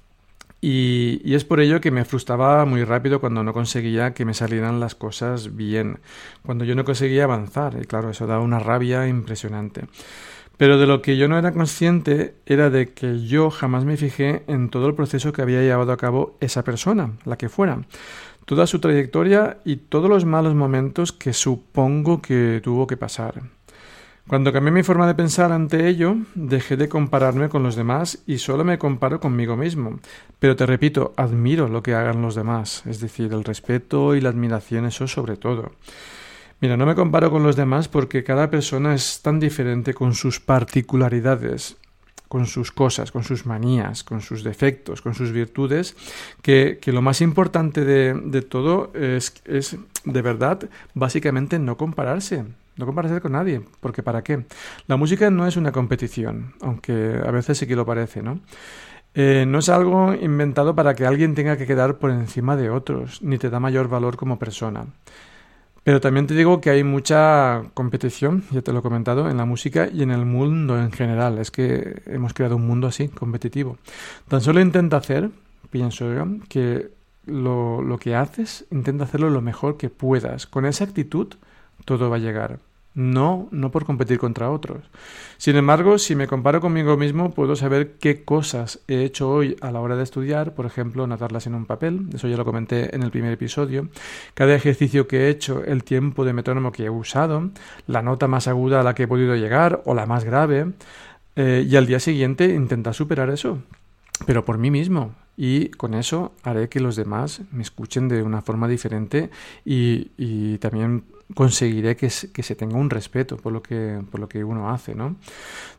Y, 0.60 1.20
y, 1.24 1.36
es 1.36 1.44
por 1.44 1.60
ello 1.60 1.80
que 1.80 1.92
me 1.92 2.04
frustraba 2.04 2.64
muy 2.64 2.82
rápido 2.82 3.20
cuando 3.20 3.44
no 3.44 3.52
conseguía 3.52 4.12
que 4.12 4.24
me 4.24 4.34
salieran 4.34 4.80
las 4.80 4.96
cosas 4.96 5.54
bien, 5.54 6.00
cuando 6.44 6.64
yo 6.64 6.74
no 6.74 6.84
conseguía 6.84 7.24
avanzar. 7.24 7.78
Y 7.80 7.86
claro, 7.86 8.10
eso 8.10 8.26
daba 8.26 8.42
una 8.42 8.58
rabia 8.58 9.06
impresionante. 9.06 9.84
Pero 10.58 10.76
de 10.76 10.86
lo 10.86 11.00
que 11.02 11.16
yo 11.16 11.28
no 11.28 11.38
era 11.38 11.52
consciente 11.52 12.34
era 12.44 12.68
de 12.68 12.92
que 12.92 13.24
yo 13.24 13.48
jamás 13.50 13.84
me 13.84 13.96
fijé 13.96 14.42
en 14.48 14.68
todo 14.68 14.88
el 14.88 14.94
proceso 14.94 15.32
que 15.32 15.40
había 15.40 15.62
llevado 15.62 15.92
a 15.92 15.96
cabo 15.96 16.36
esa 16.40 16.64
persona, 16.64 17.12
la 17.24 17.38
que 17.38 17.48
fuera, 17.48 17.82
toda 18.44 18.66
su 18.66 18.80
trayectoria 18.80 19.58
y 19.64 19.76
todos 19.76 20.10
los 20.10 20.24
malos 20.24 20.56
momentos 20.56 21.12
que 21.12 21.32
supongo 21.32 22.20
que 22.20 22.60
tuvo 22.62 22.88
que 22.88 22.96
pasar. 22.96 23.42
Cuando 24.26 24.52
cambié 24.52 24.72
mi 24.72 24.82
forma 24.82 25.06
de 25.06 25.14
pensar 25.14 25.52
ante 25.52 25.88
ello, 25.88 26.16
dejé 26.34 26.76
de 26.76 26.88
compararme 26.88 27.48
con 27.48 27.62
los 27.62 27.76
demás 27.76 28.18
y 28.26 28.38
solo 28.38 28.62
me 28.62 28.78
comparo 28.78 29.20
conmigo 29.20 29.56
mismo. 29.56 30.00
Pero 30.38 30.54
te 30.54 30.66
repito, 30.66 31.14
admiro 31.16 31.68
lo 31.68 31.82
que 31.82 31.94
hagan 31.94 32.20
los 32.20 32.34
demás, 32.34 32.82
es 32.84 33.00
decir, 33.00 33.32
el 33.32 33.44
respeto 33.44 34.16
y 34.16 34.20
la 34.20 34.28
admiración, 34.28 34.84
eso 34.84 35.06
sobre 35.08 35.36
todo. 35.36 35.72
Mira, 36.60 36.76
no 36.76 36.86
me 36.86 36.96
comparo 36.96 37.30
con 37.30 37.44
los 37.44 37.54
demás 37.54 37.86
porque 37.86 38.24
cada 38.24 38.50
persona 38.50 38.94
es 38.94 39.22
tan 39.22 39.38
diferente 39.38 39.94
con 39.94 40.14
sus 40.14 40.40
particularidades, 40.40 41.76
con 42.26 42.46
sus 42.46 42.72
cosas, 42.72 43.12
con 43.12 43.22
sus 43.22 43.46
manías, 43.46 44.02
con 44.02 44.20
sus 44.20 44.42
defectos, 44.42 45.00
con 45.00 45.14
sus 45.14 45.30
virtudes, 45.30 45.96
que, 46.42 46.80
lo 46.86 47.00
más 47.00 47.20
importante 47.20 47.84
de, 47.84 48.42
todo 48.42 48.90
es, 48.94 49.34
es, 49.44 49.76
de 50.04 50.22
verdad, 50.22 50.68
básicamente 50.94 51.58
no 51.58 51.76
compararse. 51.76 52.44
No 52.76 52.86
compararse 52.86 53.20
con 53.20 53.32
nadie, 53.32 53.60
porque 53.80 54.04
¿para 54.04 54.22
qué? 54.22 54.44
La 54.86 54.96
música 54.96 55.30
no 55.30 55.48
es 55.48 55.56
una 55.56 55.72
competición, 55.72 56.54
aunque 56.60 57.20
a 57.26 57.30
veces 57.32 57.58
sí 57.58 57.66
que 57.66 57.74
lo 57.74 57.84
parece, 57.84 58.22
¿no? 58.22 58.38
Eh, 59.14 59.44
no 59.48 59.58
es 59.58 59.68
algo 59.68 60.14
inventado 60.14 60.76
para 60.76 60.94
que 60.94 61.04
alguien 61.04 61.34
tenga 61.34 61.56
que 61.56 61.66
quedar 61.66 61.98
por 61.98 62.12
encima 62.12 62.54
de 62.56 62.70
otros, 62.70 63.20
ni 63.20 63.36
te 63.36 63.50
da 63.50 63.58
mayor 63.58 63.88
valor 63.88 64.16
como 64.16 64.38
persona. 64.38 64.86
Pero 65.88 66.02
también 66.02 66.26
te 66.26 66.34
digo 66.34 66.60
que 66.60 66.68
hay 66.68 66.84
mucha 66.84 67.62
competición, 67.72 68.44
ya 68.50 68.60
te 68.60 68.74
lo 68.74 68.80
he 68.80 68.82
comentado, 68.82 69.30
en 69.30 69.38
la 69.38 69.46
música 69.46 69.88
y 69.90 70.02
en 70.02 70.10
el 70.10 70.26
mundo 70.26 70.78
en 70.78 70.92
general. 70.92 71.38
Es 71.38 71.50
que 71.50 72.02
hemos 72.04 72.34
creado 72.34 72.56
un 72.56 72.66
mundo 72.66 72.88
así, 72.88 73.08
competitivo. 73.08 73.78
Tan 74.28 74.42
solo 74.42 74.60
intenta 74.60 74.98
hacer, 74.98 75.30
pienso 75.70 76.12
yo, 76.12 76.26
que 76.50 76.90
lo, 77.24 77.80
lo 77.80 77.96
que 77.96 78.14
haces, 78.14 78.66
intenta 78.70 79.04
hacerlo 79.04 79.30
lo 79.30 79.40
mejor 79.40 79.78
que 79.78 79.88
puedas. 79.88 80.46
Con 80.46 80.66
esa 80.66 80.84
actitud, 80.84 81.28
todo 81.86 82.10
va 82.10 82.16
a 82.16 82.18
llegar 82.18 82.58
no, 82.94 83.48
no 83.52 83.70
por 83.70 83.84
competir 83.84 84.18
contra 84.18 84.50
otros. 84.50 84.82
Sin 85.36 85.56
embargo, 85.56 85.98
si 85.98 86.16
me 86.16 86.26
comparo 86.26 86.60
conmigo 86.60 86.96
mismo, 86.96 87.30
puedo 87.30 87.54
saber 87.54 87.92
qué 88.00 88.24
cosas 88.24 88.80
he 88.88 89.04
hecho 89.04 89.30
hoy 89.30 89.56
a 89.60 89.70
la 89.70 89.80
hora 89.80 89.96
de 89.96 90.02
estudiar, 90.02 90.54
por 90.54 90.66
ejemplo, 90.66 91.04
anotarlas 91.04 91.46
en 91.46 91.54
un 91.54 91.66
papel, 91.66 92.08
eso 92.12 92.26
ya 92.28 92.36
lo 92.36 92.44
comenté 92.44 92.94
en 92.94 93.02
el 93.02 93.10
primer 93.10 93.32
episodio, 93.32 93.88
cada 94.34 94.54
ejercicio 94.54 95.06
que 95.06 95.26
he 95.26 95.28
hecho, 95.30 95.62
el 95.64 95.84
tiempo 95.84 96.24
de 96.24 96.32
metrónomo 96.32 96.72
que 96.72 96.86
he 96.86 96.90
usado, 96.90 97.50
la 97.86 98.02
nota 98.02 98.26
más 98.26 98.48
aguda 98.48 98.80
a 98.80 98.82
la 98.82 98.94
que 98.94 99.04
he 99.04 99.08
podido 99.08 99.36
llegar 99.36 99.82
o 99.84 99.94
la 99.94 100.06
más 100.06 100.24
grave, 100.24 100.72
eh, 101.36 101.64
y 101.68 101.76
al 101.76 101.86
día 101.86 102.00
siguiente 102.00 102.46
intentar 102.46 102.94
superar 102.94 103.30
eso, 103.30 103.58
pero 104.26 104.44
por 104.44 104.58
mí 104.58 104.72
mismo. 104.72 105.14
Y 105.36 105.68
con 105.68 105.94
eso 105.94 106.32
haré 106.42 106.68
que 106.68 106.80
los 106.80 106.96
demás 106.96 107.42
me 107.52 107.62
escuchen 107.62 108.08
de 108.08 108.24
una 108.24 108.42
forma 108.42 108.66
diferente 108.66 109.30
y, 109.64 110.10
y 110.16 110.58
también 110.58 111.04
conseguiré 111.34 111.96
que, 111.96 112.10
se 112.10 112.54
tenga 112.54 112.76
un 112.76 112.90
respeto 112.90 113.36
por 113.36 113.52
lo 113.52 113.62
que, 113.62 114.02
por 114.10 114.20
lo 114.20 114.28
que 114.28 114.42
uno 114.44 114.70
hace, 114.70 114.94
¿no? 114.94 115.16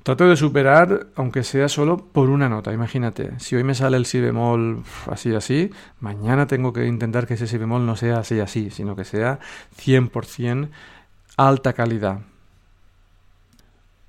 Trato 0.03 0.27
de 0.27 0.35
superar, 0.35 1.07
aunque 1.15 1.43
sea 1.43 1.67
solo 1.67 1.97
por 1.97 2.29
una 2.29 2.49
nota. 2.49 2.71
Imagínate, 2.71 3.31
si 3.39 3.55
hoy 3.55 3.63
me 3.63 3.75
sale 3.75 3.97
el 3.97 4.05
si 4.05 4.19
bemol 4.19 4.83
así, 5.07 5.33
así, 5.33 5.71
mañana 5.99 6.47
tengo 6.47 6.71
que 6.71 6.85
intentar 6.85 7.27
que 7.27 7.33
ese 7.33 7.47
si 7.47 7.57
bemol 7.57 7.85
no 7.85 7.95
sea 7.95 8.19
así, 8.19 8.39
así, 8.39 8.69
sino 8.69 8.95
que 8.95 9.05
sea 9.05 9.39
100% 9.77 10.69
alta 11.37 11.73
calidad. 11.73 12.19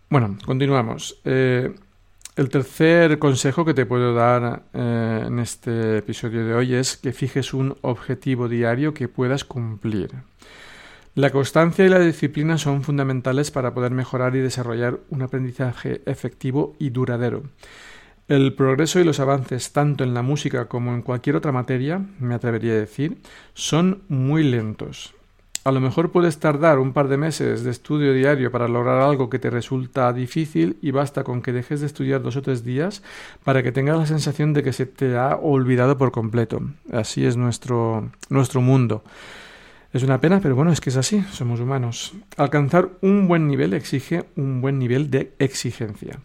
Bueno, 0.09 0.37
continuamos. 0.45 1.21
Eh, 1.25 1.73
el 2.37 2.49
tercer 2.49 3.19
consejo 3.19 3.65
que 3.65 3.75
te 3.75 3.87
puedo 3.87 4.13
dar 4.15 4.65
eh, 4.73 5.25
en 5.27 5.39
este 5.39 5.99
episodio 5.99 6.45
de 6.45 6.55
hoy 6.55 6.75
es 6.75 6.97
que 6.97 7.13
fijes 7.13 7.55
un 7.55 7.77
objetivo 7.83 8.49
diario 8.49 8.93
que 8.95 9.09
puedas 9.09 9.45
cumplir. 9.45 10.11
La 11.17 11.31
constancia 11.31 11.85
y 11.85 11.89
la 11.89 11.99
disciplina 11.99 12.57
son 12.57 12.83
fundamentales 12.85 13.51
para 13.51 13.75
poder 13.75 13.91
mejorar 13.91 14.37
y 14.37 14.41
desarrollar 14.41 15.01
un 15.11 15.23
aprendizaje 15.23 16.03
efectivo 16.07 16.77
y 16.79 16.91
duradero. 16.91 17.43
El 18.29 18.55
progreso 18.55 19.01
y 19.01 19.05
los 19.05 19.19
avances, 19.19 19.73
tanto 19.73 20.05
en 20.05 20.15
la 20.15 20.23
música 20.23 20.67
como 20.67 20.95
en 20.95 21.03
cualquier 21.03 21.35
otra 21.35 21.51
materia, 21.51 22.01
me 22.21 22.37
atrevería 22.37 22.75
a 22.75 22.77
decir, 22.77 23.19
son 23.55 24.03
muy 24.09 24.45
lentos. 24.45 25.15
A 25.65 25.73
lo 25.73 25.81
mejor 25.81 26.13
puedes 26.13 26.39
tardar 26.39 26.79
un 26.79 26.93
par 26.93 27.09
de 27.09 27.17
meses 27.17 27.65
de 27.65 27.73
estudio 27.73 28.15
diario 28.15 28.53
para 28.53 28.69
lograr 28.69 29.03
algo 29.03 29.29
que 29.29 29.41
te 29.41 29.51
resulta 29.51 30.13
difícil 30.13 30.79
y 30.81 30.93
basta 30.93 31.25
con 31.25 31.43
que 31.43 31.53
dejes 31.53 31.81
de 31.81 31.87
estudiar 31.87 32.23
dos 32.23 32.37
o 32.37 32.43
tres 32.43 32.65
días 32.65 33.03
para 33.43 33.65
que 33.65 33.73
tengas 33.73 33.99
la 33.99 34.07
sensación 34.07 34.55
de 34.55 34.63
que 34.63 34.73
se 34.73 34.87
te 34.87 35.19
ha 35.19 35.35
olvidado 35.35 35.99
por 35.99 36.13
completo. 36.13 36.63
Así 36.93 37.27
es 37.27 37.37
nuestro, 37.37 38.11
nuestro 38.29 38.61
mundo. 38.61 39.03
Es 39.93 40.05
una 40.05 40.21
pena, 40.21 40.41
pero 40.41 40.55
bueno, 40.55 40.71
es 40.71 40.81
que 40.81 40.91
es 40.91 40.97
así, 40.97 41.25
somos 41.33 41.59
humanos. 41.59 42.15
Alcanzar 42.37 42.91
un 43.01 43.27
buen 43.27 43.49
nivel 43.49 43.75
exige 43.75 44.25
un 44.37 44.61
buen 44.61 44.79
nivel 44.79 45.11
de 45.11 45.33
exigencia. 45.41 46.21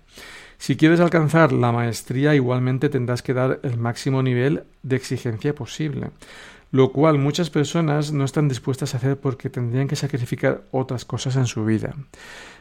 Si 0.58 0.78
quieres 0.78 1.00
alcanzar 1.00 1.52
la 1.52 1.72
maestría, 1.72 2.36
igualmente 2.36 2.90
tendrás 2.90 3.22
que 3.22 3.34
dar 3.34 3.60
el 3.64 3.78
máximo 3.78 4.22
nivel 4.22 4.64
de 4.84 4.96
exigencia 4.96 5.56
posible, 5.56 6.12
lo 6.72 6.92
cual 6.92 7.18
muchas 7.18 7.50
personas 7.50 8.12
no 8.12 8.24
están 8.24 8.48
dispuestas 8.48 8.94
a 8.94 8.98
hacer 8.98 9.18
porque 9.18 9.50
tendrían 9.50 9.88
que 9.88 9.96
sacrificar 9.96 10.62
otras 10.72 11.04
cosas 11.04 11.36
en 11.36 11.48
su 11.48 11.66
vida. 11.66 11.96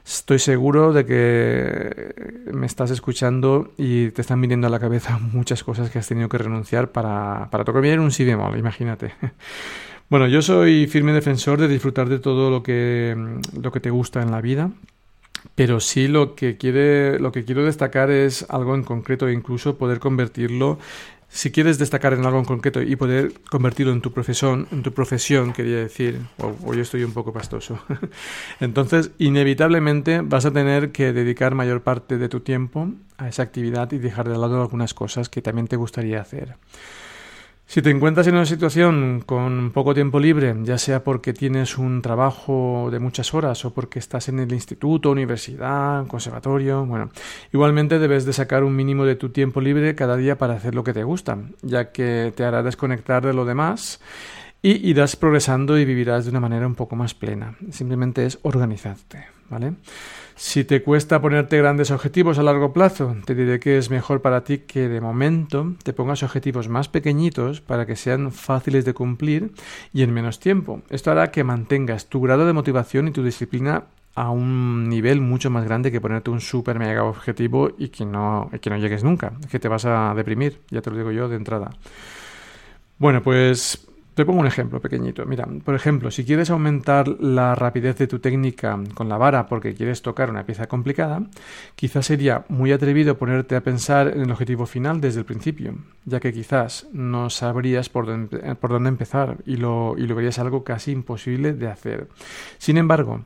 Estoy 0.07 0.39
seguro 0.39 0.93
de 0.93 1.05
que 1.05 2.45
me 2.53 2.67
estás 2.67 2.91
escuchando 2.91 3.73
y 3.77 4.11
te 4.11 4.23
están 4.23 4.41
viniendo 4.41 4.67
a 4.67 4.71
la 4.71 4.81
cabeza 4.81 5.19
muchas 5.19 5.65
cosas 5.65 5.91
que 5.91 5.99
has 5.99 6.09
tenido 6.09 6.29
que 6.31 6.39
renunciar 6.39 6.93
para, 6.93 7.49
para 7.51 7.65
tocar 7.65 7.83
bien 7.83 8.01
un 8.01 8.11
si 8.11 8.25
bemol, 8.25 8.59
imagínate. 8.59 9.13
Bueno, 10.11 10.29
yo 10.29 10.43
soy 10.43 10.87
firme 10.87 11.13
defensor 11.13 11.59
de 11.59 11.69
disfrutar 11.69 12.09
de 12.09 12.19
todo 12.19 12.51
lo 12.51 12.63
que, 12.63 13.15
mm, 13.17 13.63
lo 13.63 13.73
que 13.73 13.81
te 13.81 13.91
gusta 13.91 14.23
en 14.23 14.31
la 14.31 14.41
vida, 14.41 14.71
pero 15.55 15.81
sí 15.81 16.09
lo 16.09 16.35
que, 16.35 16.57
quiere, 16.57 17.19
lo 17.19 17.33
que 17.33 17.45
quiero 17.45 17.65
destacar 17.65 18.11
es 18.11 18.47
algo 18.49 18.75
en 18.75 18.85
concreto 18.85 19.29
e 19.29 19.33
incluso 19.33 19.77
poder 19.77 19.99
convertirlo 20.01 20.79
si 21.35 21.51
quieres 21.51 21.79
destacar 21.79 22.13
en 22.13 22.25
algo 22.25 22.39
en 22.39 22.45
concreto 22.45 22.81
y 22.81 22.95
poder 22.95 23.33
convertirlo 23.51 23.93
en 23.93 24.01
tu 24.01 24.13
profesión, 24.13 24.69
en 24.71 24.85
tu 24.85 24.93
profesión, 24.93 25.53
quería 25.53 25.79
decir, 25.79 26.21
hoy 26.39 26.79
estoy 26.79 27.03
un 27.03 27.13
poco 27.13 27.33
pastoso. 27.33 27.81
Entonces, 28.61 29.11
inevitablemente 29.19 30.21
vas 30.21 30.45
a 30.45 30.53
tener 30.53 30.93
que 30.93 31.13
dedicar 31.13 31.57
mayor 31.57 31.83
parte 31.83 32.19
de 32.19 32.29
tu 32.29 32.39
tiempo 32.39 32.89
a 33.17 33.29
esa 33.29 33.43
actividad 33.43 33.91
y 33.91 33.99
dejar 33.99 34.29
de 34.29 34.39
lado 34.39 34.63
algunas 34.63 34.95
cosas 34.95 35.29
que 35.29 35.43
también 35.43 35.67
te 35.67 35.75
gustaría 35.75 36.21
hacer. 36.21 36.55
Si 37.67 37.83
te 37.83 37.91
encuentras 37.91 38.27
en 38.27 38.35
una 38.35 38.47
situación 38.47 39.23
con 39.25 39.73
poco 39.73 39.95
tiempo 39.95 40.21
libre, 40.21 40.55
ya 40.63 40.79
sea 40.79 41.03
porque 41.03 41.33
tienes 41.33 41.79
un 41.79 42.03
trabajo 42.03 42.89
de 42.93 42.99
muchas 43.01 43.33
horas 43.35 43.65
o 43.65 43.73
porque 43.73 43.99
estás 43.99 44.29
en 44.29 44.39
el 44.39 44.53
instituto, 44.53 45.11
universidad, 45.11 46.07
conservatorio, 46.07 46.85
bueno, 46.85 47.11
igualmente 47.53 47.99
debes 47.99 48.27
de 48.27 48.33
sacar 48.33 48.65
un 48.65 48.77
mínimo 48.77 49.05
de 49.05 49.17
tu 49.17 49.31
tiempo 49.31 49.61
libre 49.61 49.95
cada 49.95 50.17
día 50.17 50.37
para 50.37 50.55
hacer 50.55 50.75
lo 50.75 50.85
que 50.85 50.93
te 50.93 51.05
gusta, 51.05 51.39
ya 51.63 51.91
que 51.91 52.33
te 52.37 52.45
hará 52.45 52.63
desconectar 52.63 53.25
de 53.25 53.33
lo 53.33 53.45
demás 53.45 54.01
y 54.63 54.89
irás 54.89 55.17
progresando 55.17 55.77
y 55.79 55.85
vivirás 55.85 56.25
de 56.25 56.31
una 56.31 56.41
manera 56.41 56.67
un 56.67 56.75
poco 56.75 56.97
más 56.97 57.15
plena. 57.15 57.57
Simplemente 57.71 58.25
es 58.25 58.39
organizarte, 58.43 59.27
¿vale? 59.55 59.75
Si 60.35 60.65
te 60.65 60.83
cuesta 60.83 61.21
ponerte 61.21 61.59
grandes 61.59 61.93
objetivos 61.93 62.41
a 62.41 62.43
largo 62.43 62.73
plazo, 62.73 63.17
te 63.25 63.37
diré 63.37 63.61
que 63.61 63.79
es 63.79 63.89
mejor 63.89 64.21
para 64.21 64.43
ti 64.43 64.59
que 64.59 64.89
de 64.89 65.01
momento 65.01 65.75
te 65.85 65.93
pongas 65.93 66.25
objetivos 66.25 66.69
más 66.69 66.89
pequeñitos 66.89 67.61
para 67.61 67.87
que 67.87 67.95
sean 67.95 68.33
fáciles 68.33 68.85
de 68.85 68.95
cumplir 68.95 69.53
y 69.93 70.03
en 70.03 70.13
menos 70.13 70.41
tiempo. 70.41 70.83
Esto 70.91 71.13
hará 71.13 71.31
que 71.31 71.45
mantengas 71.45 72.09
tu 72.09 72.21
grado 72.21 72.47
de 72.47 72.53
motivación 72.53 73.07
y 73.07 73.13
tu 73.13 73.23
disciplina 73.23 73.85
a 74.17 74.31
un 74.31 74.89
nivel 74.89 75.21
mucho 75.21 75.51
más 75.51 75.65
grande 75.65 75.93
que 75.93 76.01
ponerte 76.01 76.31
un 76.31 76.41
super 76.41 76.81
mega 76.81 77.05
objetivo 77.05 77.71
y 77.79 77.91
que 77.91 78.05
no, 78.05 78.51
que 78.61 78.71
no 78.71 78.77
llegues 78.77 79.05
nunca, 79.05 79.35
que 79.49 79.61
te 79.61 79.69
vas 79.69 79.85
a 79.85 80.15
deprimir, 80.17 80.61
ya 80.69 80.83
te 80.83 80.91
lo 80.91 80.97
digo 80.97 81.13
yo 81.13 81.29
de 81.29 81.37
entrada. 81.37 81.71
Bueno, 82.99 83.23
pues 83.23 83.87
te 84.15 84.25
pongo 84.25 84.41
un 84.41 84.47
ejemplo 84.47 84.81
pequeño. 84.81 85.13
Mira, 85.27 85.47
por 85.65 85.75
ejemplo, 85.75 86.11
si 86.11 86.25
quieres 86.25 86.51
aumentar 86.51 87.09
la 87.21 87.55
rapidez 87.55 87.99
de 87.99 88.07
tu 88.07 88.21
técnica 88.21 88.79
con 88.95 89.09
la 89.09 89.17
vara 89.17 89.47
porque 89.47 89.75
quieres 89.75 90.03
tocar 90.03 90.31
una 90.31 90.47
pieza 90.47 90.67
complicada, 90.67 91.23
quizás 91.75 92.07
sería 92.07 92.45
muy 92.49 92.73
atrevido 92.73 93.19
ponerte 93.19 93.57
a 93.57 93.63
pensar 93.63 94.09
en 94.09 94.23
el 94.23 94.31
objetivo 94.31 94.67
final 94.67 95.01
desde 95.01 95.21
el 95.21 95.27
principio, 95.27 95.75
ya 96.05 96.21
que 96.21 96.33
quizás 96.33 96.87
no 96.93 97.29
sabrías 97.31 97.89
por 97.89 98.07
dónde, 98.07 98.89
empezar 98.89 99.39
y 99.47 99.57
lo, 99.57 99.95
y 99.99 100.07
lo 100.07 100.15
verías 100.15 100.39
algo 100.39 100.65
casi 100.65 100.93
imposible 100.93 101.53
de 101.53 101.69
hacer. 101.69 102.09
Sin 102.59 102.79
embargo, 102.79 103.23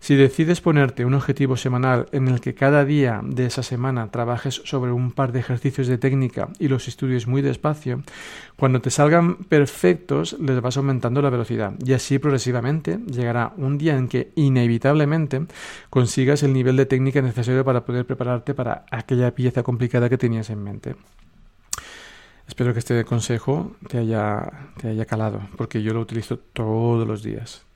Si 0.00 0.16
decides 0.16 0.62
ponerte 0.62 1.04
un 1.04 1.12
objetivo 1.12 1.58
semanal 1.58 2.06
en 2.12 2.26
el 2.26 2.40
que 2.40 2.54
cada 2.54 2.86
día 2.86 3.20
de 3.22 3.44
esa 3.44 3.62
semana 3.62 4.10
trabajes 4.10 4.62
sobre 4.64 4.92
un 4.92 5.12
par 5.12 5.30
de 5.30 5.40
ejercicios 5.40 5.88
de 5.88 5.98
técnica 5.98 6.48
y 6.58 6.68
los 6.68 6.88
estudies 6.88 7.26
muy 7.26 7.42
despacio, 7.42 8.02
cuando 8.56 8.80
te 8.80 8.90
salgan 8.90 9.36
perfectos 9.36 10.38
les 10.40 10.58
vas 10.62 10.78
aumentando 10.78 11.20
la 11.20 11.28
velocidad 11.28 11.74
y 11.84 11.92
así 11.92 12.18
progresivamente 12.18 12.98
llegará 13.06 13.52
un 13.58 13.76
día 13.76 13.94
en 13.94 14.08
que 14.08 14.32
inevitablemente 14.36 15.46
consigas 15.90 16.42
el 16.42 16.54
nivel 16.54 16.76
de 16.76 16.86
técnica 16.86 17.20
necesario 17.20 17.62
para 17.62 17.84
poder 17.84 18.06
prepararte 18.06 18.54
para 18.54 18.86
aquella 18.90 19.34
pieza 19.34 19.62
complicada 19.62 20.08
que 20.08 20.16
tenías 20.16 20.48
en 20.48 20.64
mente. 20.64 20.96
Espero 22.48 22.72
que 22.72 22.78
este 22.78 23.04
consejo 23.04 23.76
te 23.86 23.98
haya, 23.98 24.50
te 24.80 24.88
haya 24.88 25.04
calado, 25.04 25.42
porque 25.58 25.82
yo 25.82 25.92
lo 25.92 26.00
utilizo 26.00 26.38
todos 26.38 27.06
los 27.06 27.22
días. 27.22 27.66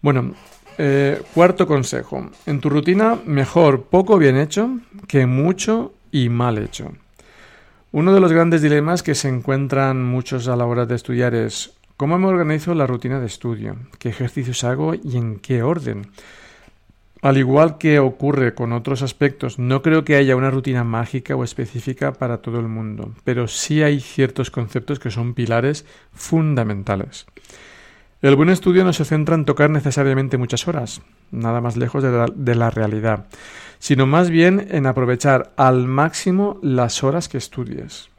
Bueno, 0.00 0.34
eh, 0.82 1.20
cuarto 1.34 1.66
consejo. 1.66 2.30
En 2.46 2.58
tu 2.58 2.70
rutina, 2.70 3.18
mejor 3.26 3.82
poco 3.82 4.16
bien 4.16 4.38
hecho 4.38 4.78
que 5.08 5.26
mucho 5.26 5.92
y 6.10 6.30
mal 6.30 6.56
hecho. 6.56 6.92
Uno 7.92 8.14
de 8.14 8.20
los 8.20 8.32
grandes 8.32 8.62
dilemas 8.62 9.02
que 9.02 9.14
se 9.14 9.28
encuentran 9.28 10.02
muchos 10.02 10.48
a 10.48 10.56
la 10.56 10.64
hora 10.64 10.86
de 10.86 10.94
estudiar 10.94 11.34
es 11.34 11.74
¿cómo 11.98 12.18
me 12.18 12.28
organizo 12.28 12.74
la 12.74 12.86
rutina 12.86 13.20
de 13.20 13.26
estudio? 13.26 13.76
¿Qué 13.98 14.08
ejercicios 14.08 14.64
hago 14.64 14.94
y 14.94 15.18
en 15.18 15.38
qué 15.38 15.62
orden? 15.62 16.06
Al 17.20 17.36
igual 17.36 17.76
que 17.76 17.98
ocurre 17.98 18.54
con 18.54 18.72
otros 18.72 19.02
aspectos, 19.02 19.58
no 19.58 19.82
creo 19.82 20.04
que 20.04 20.16
haya 20.16 20.34
una 20.34 20.50
rutina 20.50 20.82
mágica 20.82 21.36
o 21.36 21.44
específica 21.44 22.14
para 22.14 22.38
todo 22.38 22.58
el 22.58 22.68
mundo, 22.68 23.12
pero 23.24 23.48
sí 23.48 23.82
hay 23.82 24.00
ciertos 24.00 24.50
conceptos 24.50 24.98
que 24.98 25.10
son 25.10 25.34
pilares 25.34 25.84
fundamentales. 26.14 27.26
El 28.22 28.36
buen 28.36 28.50
estudio 28.50 28.84
no 28.84 28.92
se 28.92 29.06
centra 29.06 29.34
en 29.34 29.46
tocar 29.46 29.70
necesariamente 29.70 30.36
muchas 30.36 30.68
horas, 30.68 31.00
nada 31.30 31.62
más 31.62 31.78
lejos 31.78 32.02
de 32.02 32.54
la, 32.54 32.68
realidad, 32.68 33.24
sino 33.78 34.04
más 34.06 34.28
bien 34.28 34.68
en 34.70 34.84
aprovechar 34.84 35.52
al 35.56 35.86
máximo 35.86 36.58
las 36.62 37.02
horas 37.02 37.30
que 37.30 37.38
estudies. 37.38 38.10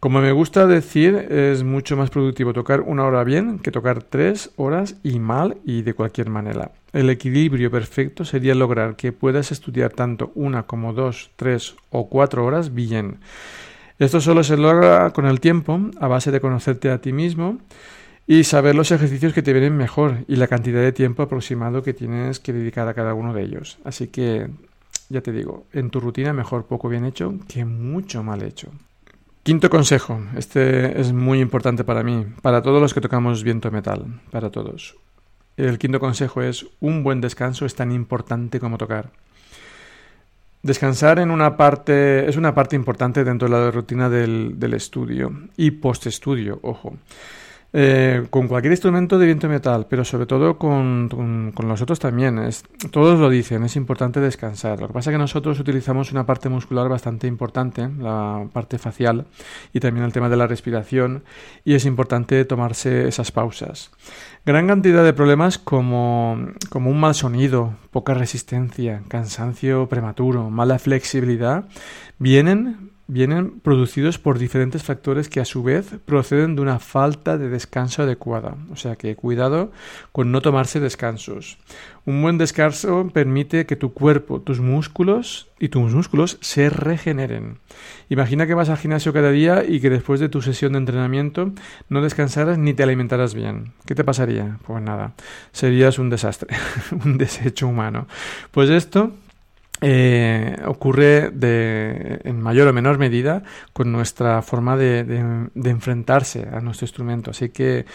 Como 0.00 0.22
me 0.22 0.32
gusta 0.32 0.66
decir, 0.66 1.14
es 1.14 1.62
mucho 1.62 1.94
más 1.94 2.08
productivo 2.08 2.54
tocar 2.54 2.80
una 2.80 3.04
hora 3.04 3.22
bien 3.22 3.58
que 3.58 3.70
tocar 3.70 4.02
tres 4.02 4.50
horas 4.56 4.96
y 5.02 5.18
mal 5.18 5.58
y 5.62 5.82
de 5.82 5.92
cualquier 5.92 6.30
manera. 6.30 6.70
El 6.94 7.10
equilibrio 7.10 7.70
perfecto 7.70 8.24
sería 8.24 8.54
lograr 8.54 8.96
que 8.96 9.12
puedas 9.12 9.52
estudiar 9.52 9.92
tanto 9.92 10.32
una 10.36 10.62
como 10.62 10.94
dos, 10.94 11.30
tres 11.36 11.76
o 11.90 12.08
cuatro 12.08 12.46
horas 12.46 12.72
bien. 12.72 13.18
Esto 13.98 14.22
solo 14.22 14.42
se 14.42 14.56
logra 14.56 15.10
con 15.10 15.26
el 15.26 15.40
tiempo, 15.40 15.78
a 16.00 16.08
base 16.08 16.30
de 16.30 16.40
conocerte 16.40 16.90
a 16.90 17.02
ti 17.02 17.12
mismo, 17.12 17.58
y 18.30 18.44
saber 18.44 18.74
los 18.74 18.90
ejercicios 18.90 19.32
que 19.32 19.40
te 19.40 19.54
vienen 19.54 19.74
mejor 19.74 20.18
y 20.28 20.36
la 20.36 20.48
cantidad 20.48 20.82
de 20.82 20.92
tiempo 20.92 21.22
aproximado 21.22 21.82
que 21.82 21.94
tienes 21.94 22.38
que 22.38 22.52
dedicar 22.52 22.86
a 22.86 22.92
cada 22.92 23.14
uno 23.14 23.32
de 23.32 23.42
ellos. 23.42 23.78
Así 23.84 24.08
que, 24.08 24.50
ya 25.08 25.22
te 25.22 25.32
digo, 25.32 25.64
en 25.72 25.88
tu 25.88 25.98
rutina 25.98 26.34
mejor 26.34 26.66
poco 26.66 26.90
bien 26.90 27.06
hecho 27.06 27.34
que 27.48 27.64
mucho 27.64 28.22
mal 28.22 28.42
hecho. 28.42 28.68
Quinto 29.44 29.70
consejo, 29.70 30.20
este 30.36 31.00
es 31.00 31.14
muy 31.14 31.40
importante 31.40 31.84
para 31.84 32.02
mí, 32.02 32.26
para 32.42 32.60
todos 32.60 32.82
los 32.82 32.92
que 32.92 33.00
tocamos 33.00 33.42
viento 33.42 33.70
metal, 33.70 34.20
para 34.30 34.50
todos. 34.50 34.98
El 35.56 35.78
quinto 35.78 35.98
consejo 35.98 36.42
es 36.42 36.66
un 36.80 37.02
buen 37.02 37.22
descanso 37.22 37.64
es 37.64 37.74
tan 37.74 37.90
importante 37.92 38.60
como 38.60 38.76
tocar. 38.76 39.10
Descansar 40.62 41.18
en 41.18 41.30
una 41.30 41.56
parte 41.56 42.28
es 42.28 42.36
una 42.36 42.54
parte 42.54 42.76
importante 42.76 43.24
dentro 43.24 43.48
de 43.48 43.54
la 43.54 43.70
rutina 43.70 44.10
del, 44.10 44.58
del 44.58 44.74
estudio 44.74 45.32
y 45.56 45.70
post-estudio, 45.70 46.58
ojo. 46.60 46.98
Eh, 47.70 48.26
con 48.30 48.48
cualquier 48.48 48.72
instrumento 48.72 49.18
de 49.18 49.26
viento 49.26 49.46
metal, 49.46 49.86
pero 49.90 50.02
sobre 50.02 50.24
todo 50.24 50.56
con, 50.56 51.10
con, 51.54 51.68
los 51.68 51.82
otros 51.82 51.98
también. 51.98 52.40
Todos 52.90 53.18
lo 53.20 53.28
dicen, 53.28 53.62
es 53.62 53.76
importante 53.76 54.20
descansar. 54.20 54.80
Lo 54.80 54.88
que 54.88 54.94
pasa 54.94 55.10
es 55.10 55.14
que 55.14 55.18
nosotros 55.18 55.60
utilizamos 55.60 56.10
una 56.10 56.24
parte 56.24 56.48
muscular 56.48 56.88
bastante 56.88 57.26
importante, 57.26 57.86
la 57.98 58.46
parte 58.54 58.78
facial, 58.78 59.26
y 59.74 59.80
también 59.80 60.06
el 60.06 60.14
tema 60.14 60.30
de 60.30 60.38
la 60.38 60.46
respiración, 60.46 61.24
y 61.62 61.74
es 61.74 61.84
importante 61.84 62.42
tomarse 62.46 63.06
esas 63.06 63.32
pausas. 63.32 63.90
Gran 64.46 64.66
cantidad 64.66 65.04
de 65.04 65.12
problemas 65.12 65.58
como, 65.58 66.38
como 66.70 66.90
un 66.90 66.98
mal 66.98 67.14
sonido, 67.14 67.74
poca 67.90 68.14
resistencia, 68.14 69.02
cansancio 69.08 69.90
prematuro, 69.90 70.48
mala 70.48 70.78
flexibilidad, 70.78 71.66
vienen 72.18 72.92
vienen 73.08 73.58
producidos 73.60 74.18
por 74.18 74.38
diferentes 74.38 74.82
factores 74.82 75.30
que 75.30 75.40
a 75.40 75.46
su 75.46 75.62
vez 75.62 75.96
proceden 76.04 76.54
de 76.54 76.62
una 76.62 76.78
falta 76.78 77.38
de 77.38 77.48
descanso 77.48 78.02
adecuada. 78.02 78.56
O 78.70 78.76
sea 78.76 78.96
que 78.96 79.16
cuidado 79.16 79.72
con 80.12 80.30
no 80.30 80.42
tomarse 80.42 80.78
descansos. 80.78 81.58
Un 82.04 82.20
buen 82.20 82.36
descanso 82.36 83.10
permite 83.12 83.64
que 83.64 83.76
tu 83.76 83.94
cuerpo, 83.94 84.42
tus 84.42 84.60
músculos 84.60 85.48
y 85.58 85.70
tus 85.70 85.92
músculos 85.94 86.38
se 86.42 86.68
regeneren. 86.68 87.58
Imagina 88.10 88.46
que 88.46 88.54
vas 88.54 88.68
al 88.68 88.76
gimnasio 88.76 89.14
cada 89.14 89.30
día 89.30 89.64
y 89.66 89.80
que 89.80 89.90
después 89.90 90.20
de 90.20 90.28
tu 90.28 90.42
sesión 90.42 90.72
de 90.72 90.78
entrenamiento 90.78 91.52
no 91.88 92.02
descansaras 92.02 92.58
ni 92.58 92.74
te 92.74 92.82
alimentaras 92.82 93.34
bien. 93.34 93.72
¿Qué 93.86 93.94
te 93.94 94.04
pasaría? 94.04 94.58
Pues 94.66 94.82
nada, 94.82 95.14
serías 95.52 95.98
un 95.98 96.10
desastre, 96.10 96.54
un 97.04 97.16
desecho 97.16 97.66
humano. 97.66 98.06
Pues 98.50 98.68
esto 98.68 99.12
eh, 99.80 100.56
ocurre 100.66 101.30
de, 101.30 102.20
en 102.24 102.40
mayor 102.40 102.68
o 102.68 102.72
menor 102.72 102.98
medida 102.98 103.42
con 103.72 103.92
nuestra 103.92 104.42
forma 104.42 104.76
de, 104.76 105.04
de, 105.04 105.70
enfrentarse 105.70 106.48
a 106.52 106.60
nuestro 106.60 106.84
instrumento. 106.84 107.30
Así 107.30 107.50
que 107.50 107.86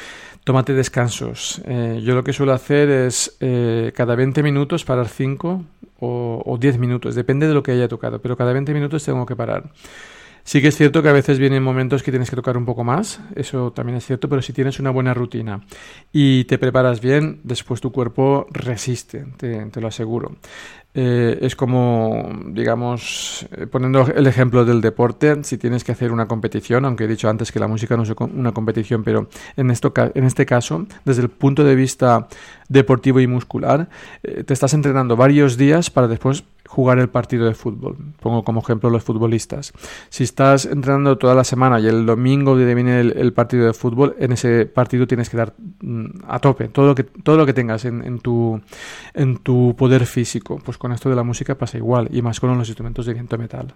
tómate 0.44 0.74
descansos. 0.74 1.62
Eh, 1.66 2.02
yo 2.04 2.16
lo 2.16 2.24
que 2.24 2.34
suelo 2.34 2.54
hacer 2.54 2.90
es 2.90 3.36
eh, 3.40 3.92
cada 3.96 4.16
20 4.16 4.44
minutos 4.44 4.86
parar 4.86 5.08
5 5.08 5.64
o, 6.00 6.44
o 6.46 6.58
10 6.58 6.78
minutos, 6.78 7.16
depende 7.16 7.48
de 7.48 7.54
lo 7.54 7.64
que 7.64 7.72
haya 7.72 7.88
tocado, 7.88 8.22
pero 8.22 8.38
cada 8.38 8.54
20 8.54 8.74
minutos 8.74 9.04
tengo 9.04 9.26
que 9.26 9.36
parar. 9.36 9.70
Sí 10.46 10.62
que 10.62 10.68
es 10.68 10.76
cierto 10.76 11.02
que 11.02 11.08
a 11.08 11.14
veces 11.14 11.40
vienen 11.40 11.64
momentos 11.64 12.04
que 12.04 12.12
tienes 12.12 12.30
que 12.30 12.36
tocar 12.36 12.58
un 12.58 12.66
poco 12.66 12.84
más, 12.84 13.22
eso 13.34 13.72
también 13.72 13.98
es 13.98 14.06
cierto, 14.06 14.28
pero 14.28 14.42
si 14.42 14.52
tienes 14.52 14.78
una 14.78 14.90
buena 14.90 15.14
rutina 15.14 15.62
y 16.12 16.44
te 16.44 16.58
preparas 16.58 17.00
bien, 17.00 17.40
después 17.46 17.80
tu 17.80 17.94
cuerpo 17.94 18.46
resiste, 18.52 19.26
te, 19.38 19.66
te 19.68 19.80
lo 19.80 19.88
aseguro. 19.88 20.36
Eh, 20.96 21.40
es 21.42 21.56
como, 21.56 22.32
digamos, 22.50 23.48
eh, 23.52 23.66
poniendo 23.66 24.06
el 24.08 24.28
ejemplo 24.28 24.64
del 24.64 24.80
deporte, 24.80 25.44
si 25.44 25.58
tienes 25.58 25.84
que 25.84 25.92
hacer 25.92 26.12
una 26.12 26.28
competición, 26.28 26.86
aunque 26.86 27.06
he 27.06 27.08
dicho 27.08 27.30
antes 27.30 27.52
que 27.52 27.60
la 27.60 27.68
música 27.68 27.98
no 27.98 28.04
es 28.04 28.14
una 28.20 28.52
competición, 28.52 29.04
pero 29.04 29.28
en, 29.58 29.72
esto, 29.72 29.92
en 29.96 30.24
este 30.24 30.46
caso, 30.46 30.86
desde 31.04 31.24
el 31.24 31.30
punto 31.30 31.64
de 31.64 31.74
vista 31.74 32.28
deportivo 32.70 33.20
y 33.20 33.28
muscular, 33.28 33.90
eh, 34.22 34.44
te 34.44 34.54
estás 34.54 34.76
entrenando 34.76 35.16
varios 35.16 35.58
días 35.58 35.90
para 35.90 36.08
después 36.08 36.44
jugar 36.74 36.98
el 36.98 37.08
partido 37.08 37.46
de 37.46 37.54
fútbol. 37.54 37.96
Pongo 38.20 38.44
como 38.44 38.62
ejemplo 38.62 38.90
los 38.90 39.04
futbolistas. 39.04 39.74
Si 40.10 40.24
estás 40.24 40.66
entrenando 40.66 41.20
toda 41.20 41.36
la 41.36 41.44
semana 41.44 41.80
y 41.80 41.86
el 41.86 42.08
domingo 42.08 42.56
viene 42.56 43.00
el, 43.00 43.32
partido 43.34 43.68
de 43.68 43.74
fútbol, 43.74 44.16
en 44.18 44.32
ese 44.32 44.66
partido 44.66 45.06
tienes 45.06 45.30
que 45.30 45.38
dar 45.38 45.54
mm, 45.82 46.06
a 46.28 46.40
tope 46.40 46.70
todo 46.70 46.88
lo 46.88 46.96
que, 46.96 47.04
todo 47.04 47.38
lo 47.38 47.46
que 47.46 47.54
tengas 47.54 47.86
en, 47.86 48.20
tu, 48.20 48.60
en 49.14 49.38
tu 49.38 49.76
poder 49.78 50.08
físico. 50.08 50.60
Pues 50.66 50.80
con 50.80 50.92
esto 50.92 51.10
de 51.10 51.16
la 51.16 51.24
música 51.24 51.56
pasa 51.56 51.78
igual, 51.78 52.10
y 52.12 52.24
más 52.24 52.40
con 52.40 52.58
los 52.58 52.68
instrumentos 52.68 53.06
de 53.06 53.14
viento 53.14 53.38
metal. 53.38 53.76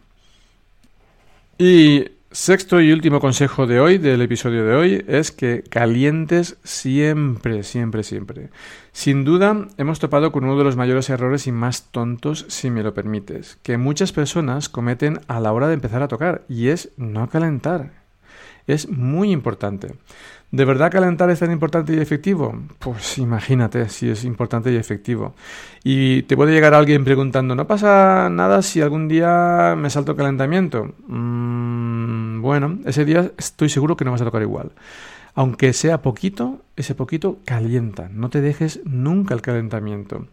Y 1.59 2.03
Sexto 2.29 2.81
y 2.81 2.91
último 2.91 3.21
consejo 3.21 3.67
de 3.67 3.79
hoy, 3.79 3.97
del 3.99 4.21
episodio 4.21 4.65
de 4.65 4.75
hoy, 4.75 5.05
es 5.07 5.31
que 5.31 5.63
calientes 5.63 6.57
siempre, 6.61 7.63
siempre, 7.63 8.03
siempre. 8.03 8.49
Sin 8.91 9.23
duda, 9.23 9.67
hemos 9.77 9.99
topado 9.99 10.33
con 10.33 10.43
uno 10.43 10.57
de 10.57 10.65
los 10.65 10.75
mayores 10.75 11.09
errores 11.09 11.47
y 11.47 11.53
más 11.53 11.83
tontos, 11.89 12.45
si 12.49 12.69
me 12.69 12.83
lo 12.83 12.93
permites, 12.93 13.57
que 13.63 13.77
muchas 13.77 14.11
personas 14.11 14.67
cometen 14.67 15.21
a 15.29 15.39
la 15.39 15.53
hora 15.53 15.69
de 15.69 15.75
empezar 15.75 16.03
a 16.03 16.09
tocar, 16.09 16.43
y 16.49 16.67
es 16.67 16.89
no 16.97 17.29
calentar. 17.29 17.91
Es 18.67 18.89
muy 18.89 19.31
importante. 19.31 19.93
¿De 20.51 20.63
verdad 20.63 20.91
calentar 20.91 21.29
es 21.29 21.39
tan 21.39 21.51
importante 21.51 21.93
y 21.93 21.99
efectivo? 21.99 22.57
Pues 22.79 23.17
imagínate 23.17 23.89
si 23.89 24.09
es 24.09 24.23
importante 24.23 24.71
y 24.71 24.77
efectivo. 24.77 25.35
Y 25.83 26.23
te 26.23 26.37
puede 26.37 26.53
llegar 26.53 26.73
alguien 26.73 27.03
preguntando, 27.03 27.53
¿no 27.53 27.67
pasa 27.67 28.29
nada 28.29 28.61
si 28.61 28.81
algún 28.81 29.09
día 29.09 29.75
me 29.77 29.89
salto 29.89 30.15
calentamiento? 30.15 30.93
Mm, 31.07 31.36
bueno, 32.47 32.79
ese 32.85 33.05
día 33.05 33.31
estoy 33.37 33.69
seguro 33.69 33.95
que 33.95 34.05
no 34.05 34.11
vas 34.11 34.21
a 34.21 34.25
tocar 34.25 34.41
igual. 34.41 34.71
Aunque 35.35 35.71
sea 35.73 36.01
poquito, 36.01 36.61
ese 36.75 36.95
poquito 36.95 37.37
calienta. 37.45 38.09
No 38.11 38.29
te 38.31 38.41
dejes 38.41 38.81
nunca 38.85 39.35
el 39.35 39.41
calentamiento. 39.41 40.25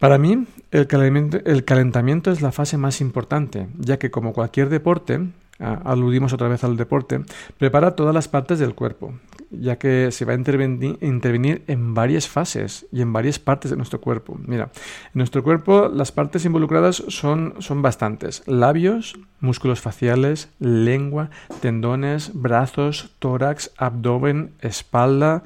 Para 0.00 0.18
mí, 0.18 0.46
el 0.72 0.86
calentamiento, 0.86 1.38
el 1.44 1.64
calentamiento 1.64 2.30
es 2.32 2.40
la 2.40 2.50
fase 2.50 2.78
más 2.78 3.00
importante, 3.00 3.68
ya 3.78 3.98
que 3.98 4.10
como 4.10 4.32
cualquier 4.32 4.68
deporte, 4.68 5.20
aludimos 5.58 6.32
otra 6.32 6.48
vez 6.48 6.64
al 6.64 6.76
deporte, 6.76 7.20
prepara 7.58 7.96
todas 7.96 8.14
las 8.14 8.28
partes 8.28 8.58
del 8.58 8.74
cuerpo, 8.74 9.14
ya 9.50 9.76
que 9.76 10.10
se 10.12 10.24
va 10.24 10.32
a 10.32 10.36
intervenir, 10.36 11.62
en 11.66 11.94
varias 11.94 12.28
fases 12.28 12.86
y 12.92 13.00
en 13.00 13.12
varias 13.12 13.38
partes 13.38 13.70
de 13.70 13.76
nuestro 13.76 14.00
cuerpo. 14.00 14.38
Mira, 14.46 14.70
en 15.06 15.12
nuestro 15.14 15.42
cuerpo 15.42 15.88
las 15.88 16.12
partes 16.12 16.44
involucradas 16.44 17.02
son, 17.08 17.54
son 17.58 17.82
bastantes. 17.82 18.42
Labios, 18.46 19.18
músculos 19.40 19.80
faciales, 19.80 20.50
lengua, 20.58 21.30
tendones, 21.60 22.30
brazos, 22.34 23.14
tórax, 23.18 23.72
abdomen, 23.76 24.52
espalda 24.60 25.42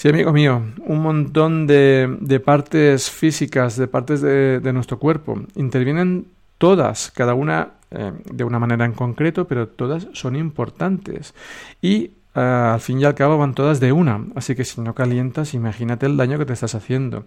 Sí, 0.00 0.08
amigo 0.08 0.32
mío, 0.32 0.62
un 0.86 1.02
montón 1.02 1.66
de, 1.66 2.42
partes 2.42 3.10
físicas, 3.10 3.76
de 3.76 3.86
partes 3.86 4.22
de, 4.22 4.72
nuestro 4.72 4.98
cuerpo. 4.98 5.42
Intervienen 5.56 6.26
todas, 6.60 7.10
cada 7.10 7.32
una 7.32 7.72
eh, 7.90 8.12
de 8.30 8.44
una 8.44 8.58
manera 8.58 8.84
en 8.84 8.92
concreto, 8.92 9.48
pero 9.48 9.66
todas 9.66 10.08
son 10.12 10.36
importantes. 10.36 11.34
Y 11.80 12.12
eh, 12.34 12.40
al 12.74 12.80
fin 12.80 13.00
y 13.00 13.04
al 13.04 13.14
cabo 13.14 13.38
van 13.38 13.54
todas 13.54 13.80
de 13.80 13.92
una, 13.92 14.26
así 14.34 14.54
que 14.54 14.64
si 14.64 14.80
no 14.82 14.94
calientas, 14.94 15.54
imagínate 15.54 16.04
el 16.04 16.18
daño 16.18 16.38
que 16.38 16.44
te 16.44 16.52
estás 16.52 16.74
haciendo. 16.74 17.24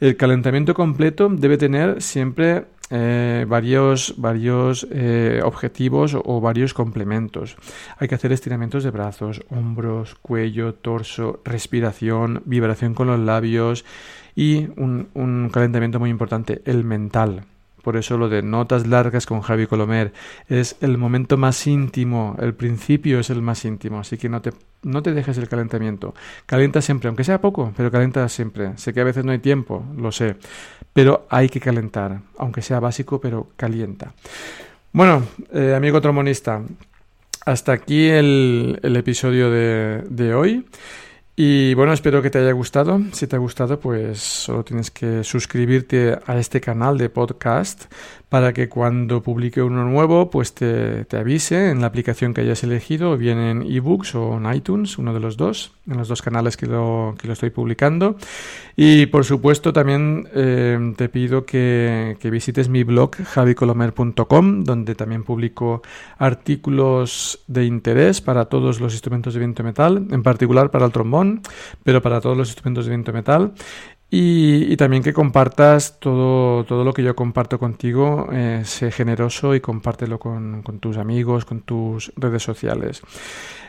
El 0.00 0.18
calentamiento 0.18 0.74
completo 0.74 1.30
debe 1.30 1.56
tener 1.56 2.02
siempre 2.02 2.66
eh, 2.90 3.46
varios, 3.48 4.14
varios 4.18 4.86
objetivos 5.42 6.14
o, 6.14 6.40
varios 6.42 6.74
complementos. 6.74 7.56
Hay 7.98 8.06
que 8.06 8.16
hacer 8.16 8.32
estiramientos 8.32 8.84
de 8.84 8.90
brazos, 8.90 9.40
hombros, 9.48 10.14
cuello, 10.16 10.74
torso, 10.74 11.40
respiración, 11.46 12.42
vibración 12.44 12.92
con 12.92 13.06
los 13.06 13.18
labios 13.18 13.86
y 14.36 14.68
un, 14.76 15.08
un 15.14 15.48
calentamiento 15.50 15.98
muy 15.98 16.10
importante, 16.10 16.60
el 16.66 16.84
mental. 16.84 17.46
Por 17.84 17.98
eso 17.98 18.16
lo 18.16 18.30
de 18.30 18.42
notas 18.42 18.86
largas 18.86 19.26
con 19.26 19.42
Javi 19.42 19.66
Colomer 19.66 20.14
es 20.48 20.76
el 20.80 20.96
momento 20.96 21.36
más 21.36 21.66
íntimo, 21.66 22.34
el 22.40 22.54
principio 22.54 23.20
es 23.20 23.28
el 23.28 23.42
más 23.42 23.62
íntimo, 23.66 24.00
así 24.00 24.16
que 24.16 24.30
no 24.30 24.40
te, 24.40 24.52
no 24.82 25.02
te 25.02 25.12
dejes 25.12 25.36
el 25.36 25.50
calentamiento. 25.50 26.14
Calienta 26.46 26.80
siempre, 26.80 27.08
aunque 27.08 27.24
sea 27.24 27.42
poco, 27.42 27.74
pero 27.76 27.90
calienta 27.90 28.26
siempre. 28.30 28.72
Sé 28.78 28.94
que 28.94 29.02
a 29.02 29.04
veces 29.04 29.22
no 29.26 29.32
hay 29.32 29.38
tiempo, 29.38 29.84
lo 29.98 30.10
sé, 30.12 30.36
pero 30.94 31.26
hay 31.28 31.50
que 31.50 31.60
calentar, 31.60 32.20
aunque 32.38 32.62
sea 32.62 32.80
básico, 32.80 33.20
pero 33.20 33.48
calienta. 33.56 34.14
Bueno, 34.92 35.22
eh, 35.52 35.74
amigo 35.76 36.00
tromonista, 36.00 36.62
hasta 37.44 37.72
aquí 37.72 38.08
el, 38.08 38.80
episodio 38.82 39.50
de, 39.50 40.04
de 40.08 40.34
hoy. 40.34 40.64
Y 41.36 41.74
bueno, 41.74 41.92
espero 41.92 42.22
que 42.22 42.30
te 42.30 42.38
haya 42.38 42.52
gustado. 42.52 43.00
Si 43.12 43.26
te 43.26 43.34
ha 43.34 43.40
gustado, 43.40 43.80
pues 43.80 44.20
solo 44.20 44.64
tienes 44.64 44.92
que 44.92 45.24
suscribirte 45.24 46.16
a 46.26 46.38
este 46.38 46.60
canal 46.60 46.96
de 46.96 47.08
podcast 47.10 47.86
para 48.34 48.52
que 48.52 48.68
cuando 48.68 49.22
publique 49.22 49.62
uno 49.62 49.84
nuevo, 49.84 50.28
pues 50.28 50.54
te, 50.54 51.06
avise 51.16 51.70
en 51.70 51.80
la 51.80 51.86
aplicación 51.86 52.34
que 52.34 52.40
hayas 52.40 52.64
elegido, 52.64 53.16
bien 53.16 53.38
en 53.38 53.62
ebooks 53.62 54.16
o 54.16 54.38
en 54.38 54.52
iTunes, 54.52 54.98
uno 54.98 55.14
de 55.14 55.20
los 55.20 55.36
dos, 55.36 55.70
en 55.88 55.98
los 55.98 56.08
dos 56.08 56.20
canales 56.20 56.56
que 56.56 56.66
lo, 56.66 57.14
que 57.16 57.28
lo 57.28 57.34
estoy 57.34 57.50
publicando. 57.50 58.16
Y 58.74 59.06
por 59.06 59.24
supuesto, 59.24 59.72
también 59.72 60.28
eh, 60.34 60.94
te 60.96 61.08
pido 61.08 61.46
que, 61.46 62.16
que, 62.18 62.28
visites 62.28 62.68
mi 62.68 62.82
blog 62.82 63.14
javicolomer.com, 63.14 64.64
donde 64.64 64.96
también 64.96 65.22
publico 65.22 65.82
artículos 66.18 67.38
de 67.46 67.66
interés 67.66 68.20
para 68.20 68.46
todos 68.46 68.80
los 68.80 68.94
instrumentos 68.94 69.34
de 69.34 69.38
viento 69.38 69.62
metal, 69.62 70.08
en 70.10 70.24
particular 70.24 70.72
para 70.72 70.86
el 70.86 70.90
trombón, 70.90 71.40
pero 71.84 72.02
para 72.02 72.20
todos 72.20 72.36
los 72.36 72.48
instrumentos 72.48 72.86
de 72.86 72.90
viento 72.90 73.12
metal. 73.12 73.52
Y, 74.16 74.76
también 74.76 75.02
que 75.02 75.12
compartas 75.12 75.98
todo, 75.98 76.62
todo, 76.62 76.84
lo 76.84 76.92
que 76.92 77.02
yo 77.02 77.16
comparto 77.16 77.58
contigo, 77.58 78.28
eh, 78.32 78.62
sé 78.64 78.92
generoso 78.92 79.56
y 79.56 79.60
compártelo 79.60 80.20
con, 80.20 80.62
tus 80.78 80.98
amigos, 80.98 81.44
con 81.44 81.62
tus 81.62 82.12
redes 82.14 82.44
sociales. 82.44 83.02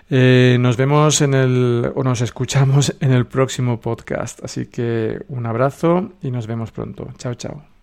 Eh, 0.08 0.58
nos 0.60 0.77
vemos 0.77 1.21
en 1.21 1.34
el, 1.34 1.91
o 1.95 2.03
nos 2.03 2.21
escuchamos 2.21 2.95
en 3.01 3.12
el 3.12 3.25
próximo 3.25 3.81
podcast. 3.81 4.43
Así 4.43 4.67
que 4.67 5.19
un 5.29 5.47
abrazo 5.47 6.12
y 6.21 6.29
nos 6.29 6.45
vemos 6.45 6.71
pronto. 6.71 7.08
Chao, 7.17 7.34
chao. 7.34 7.74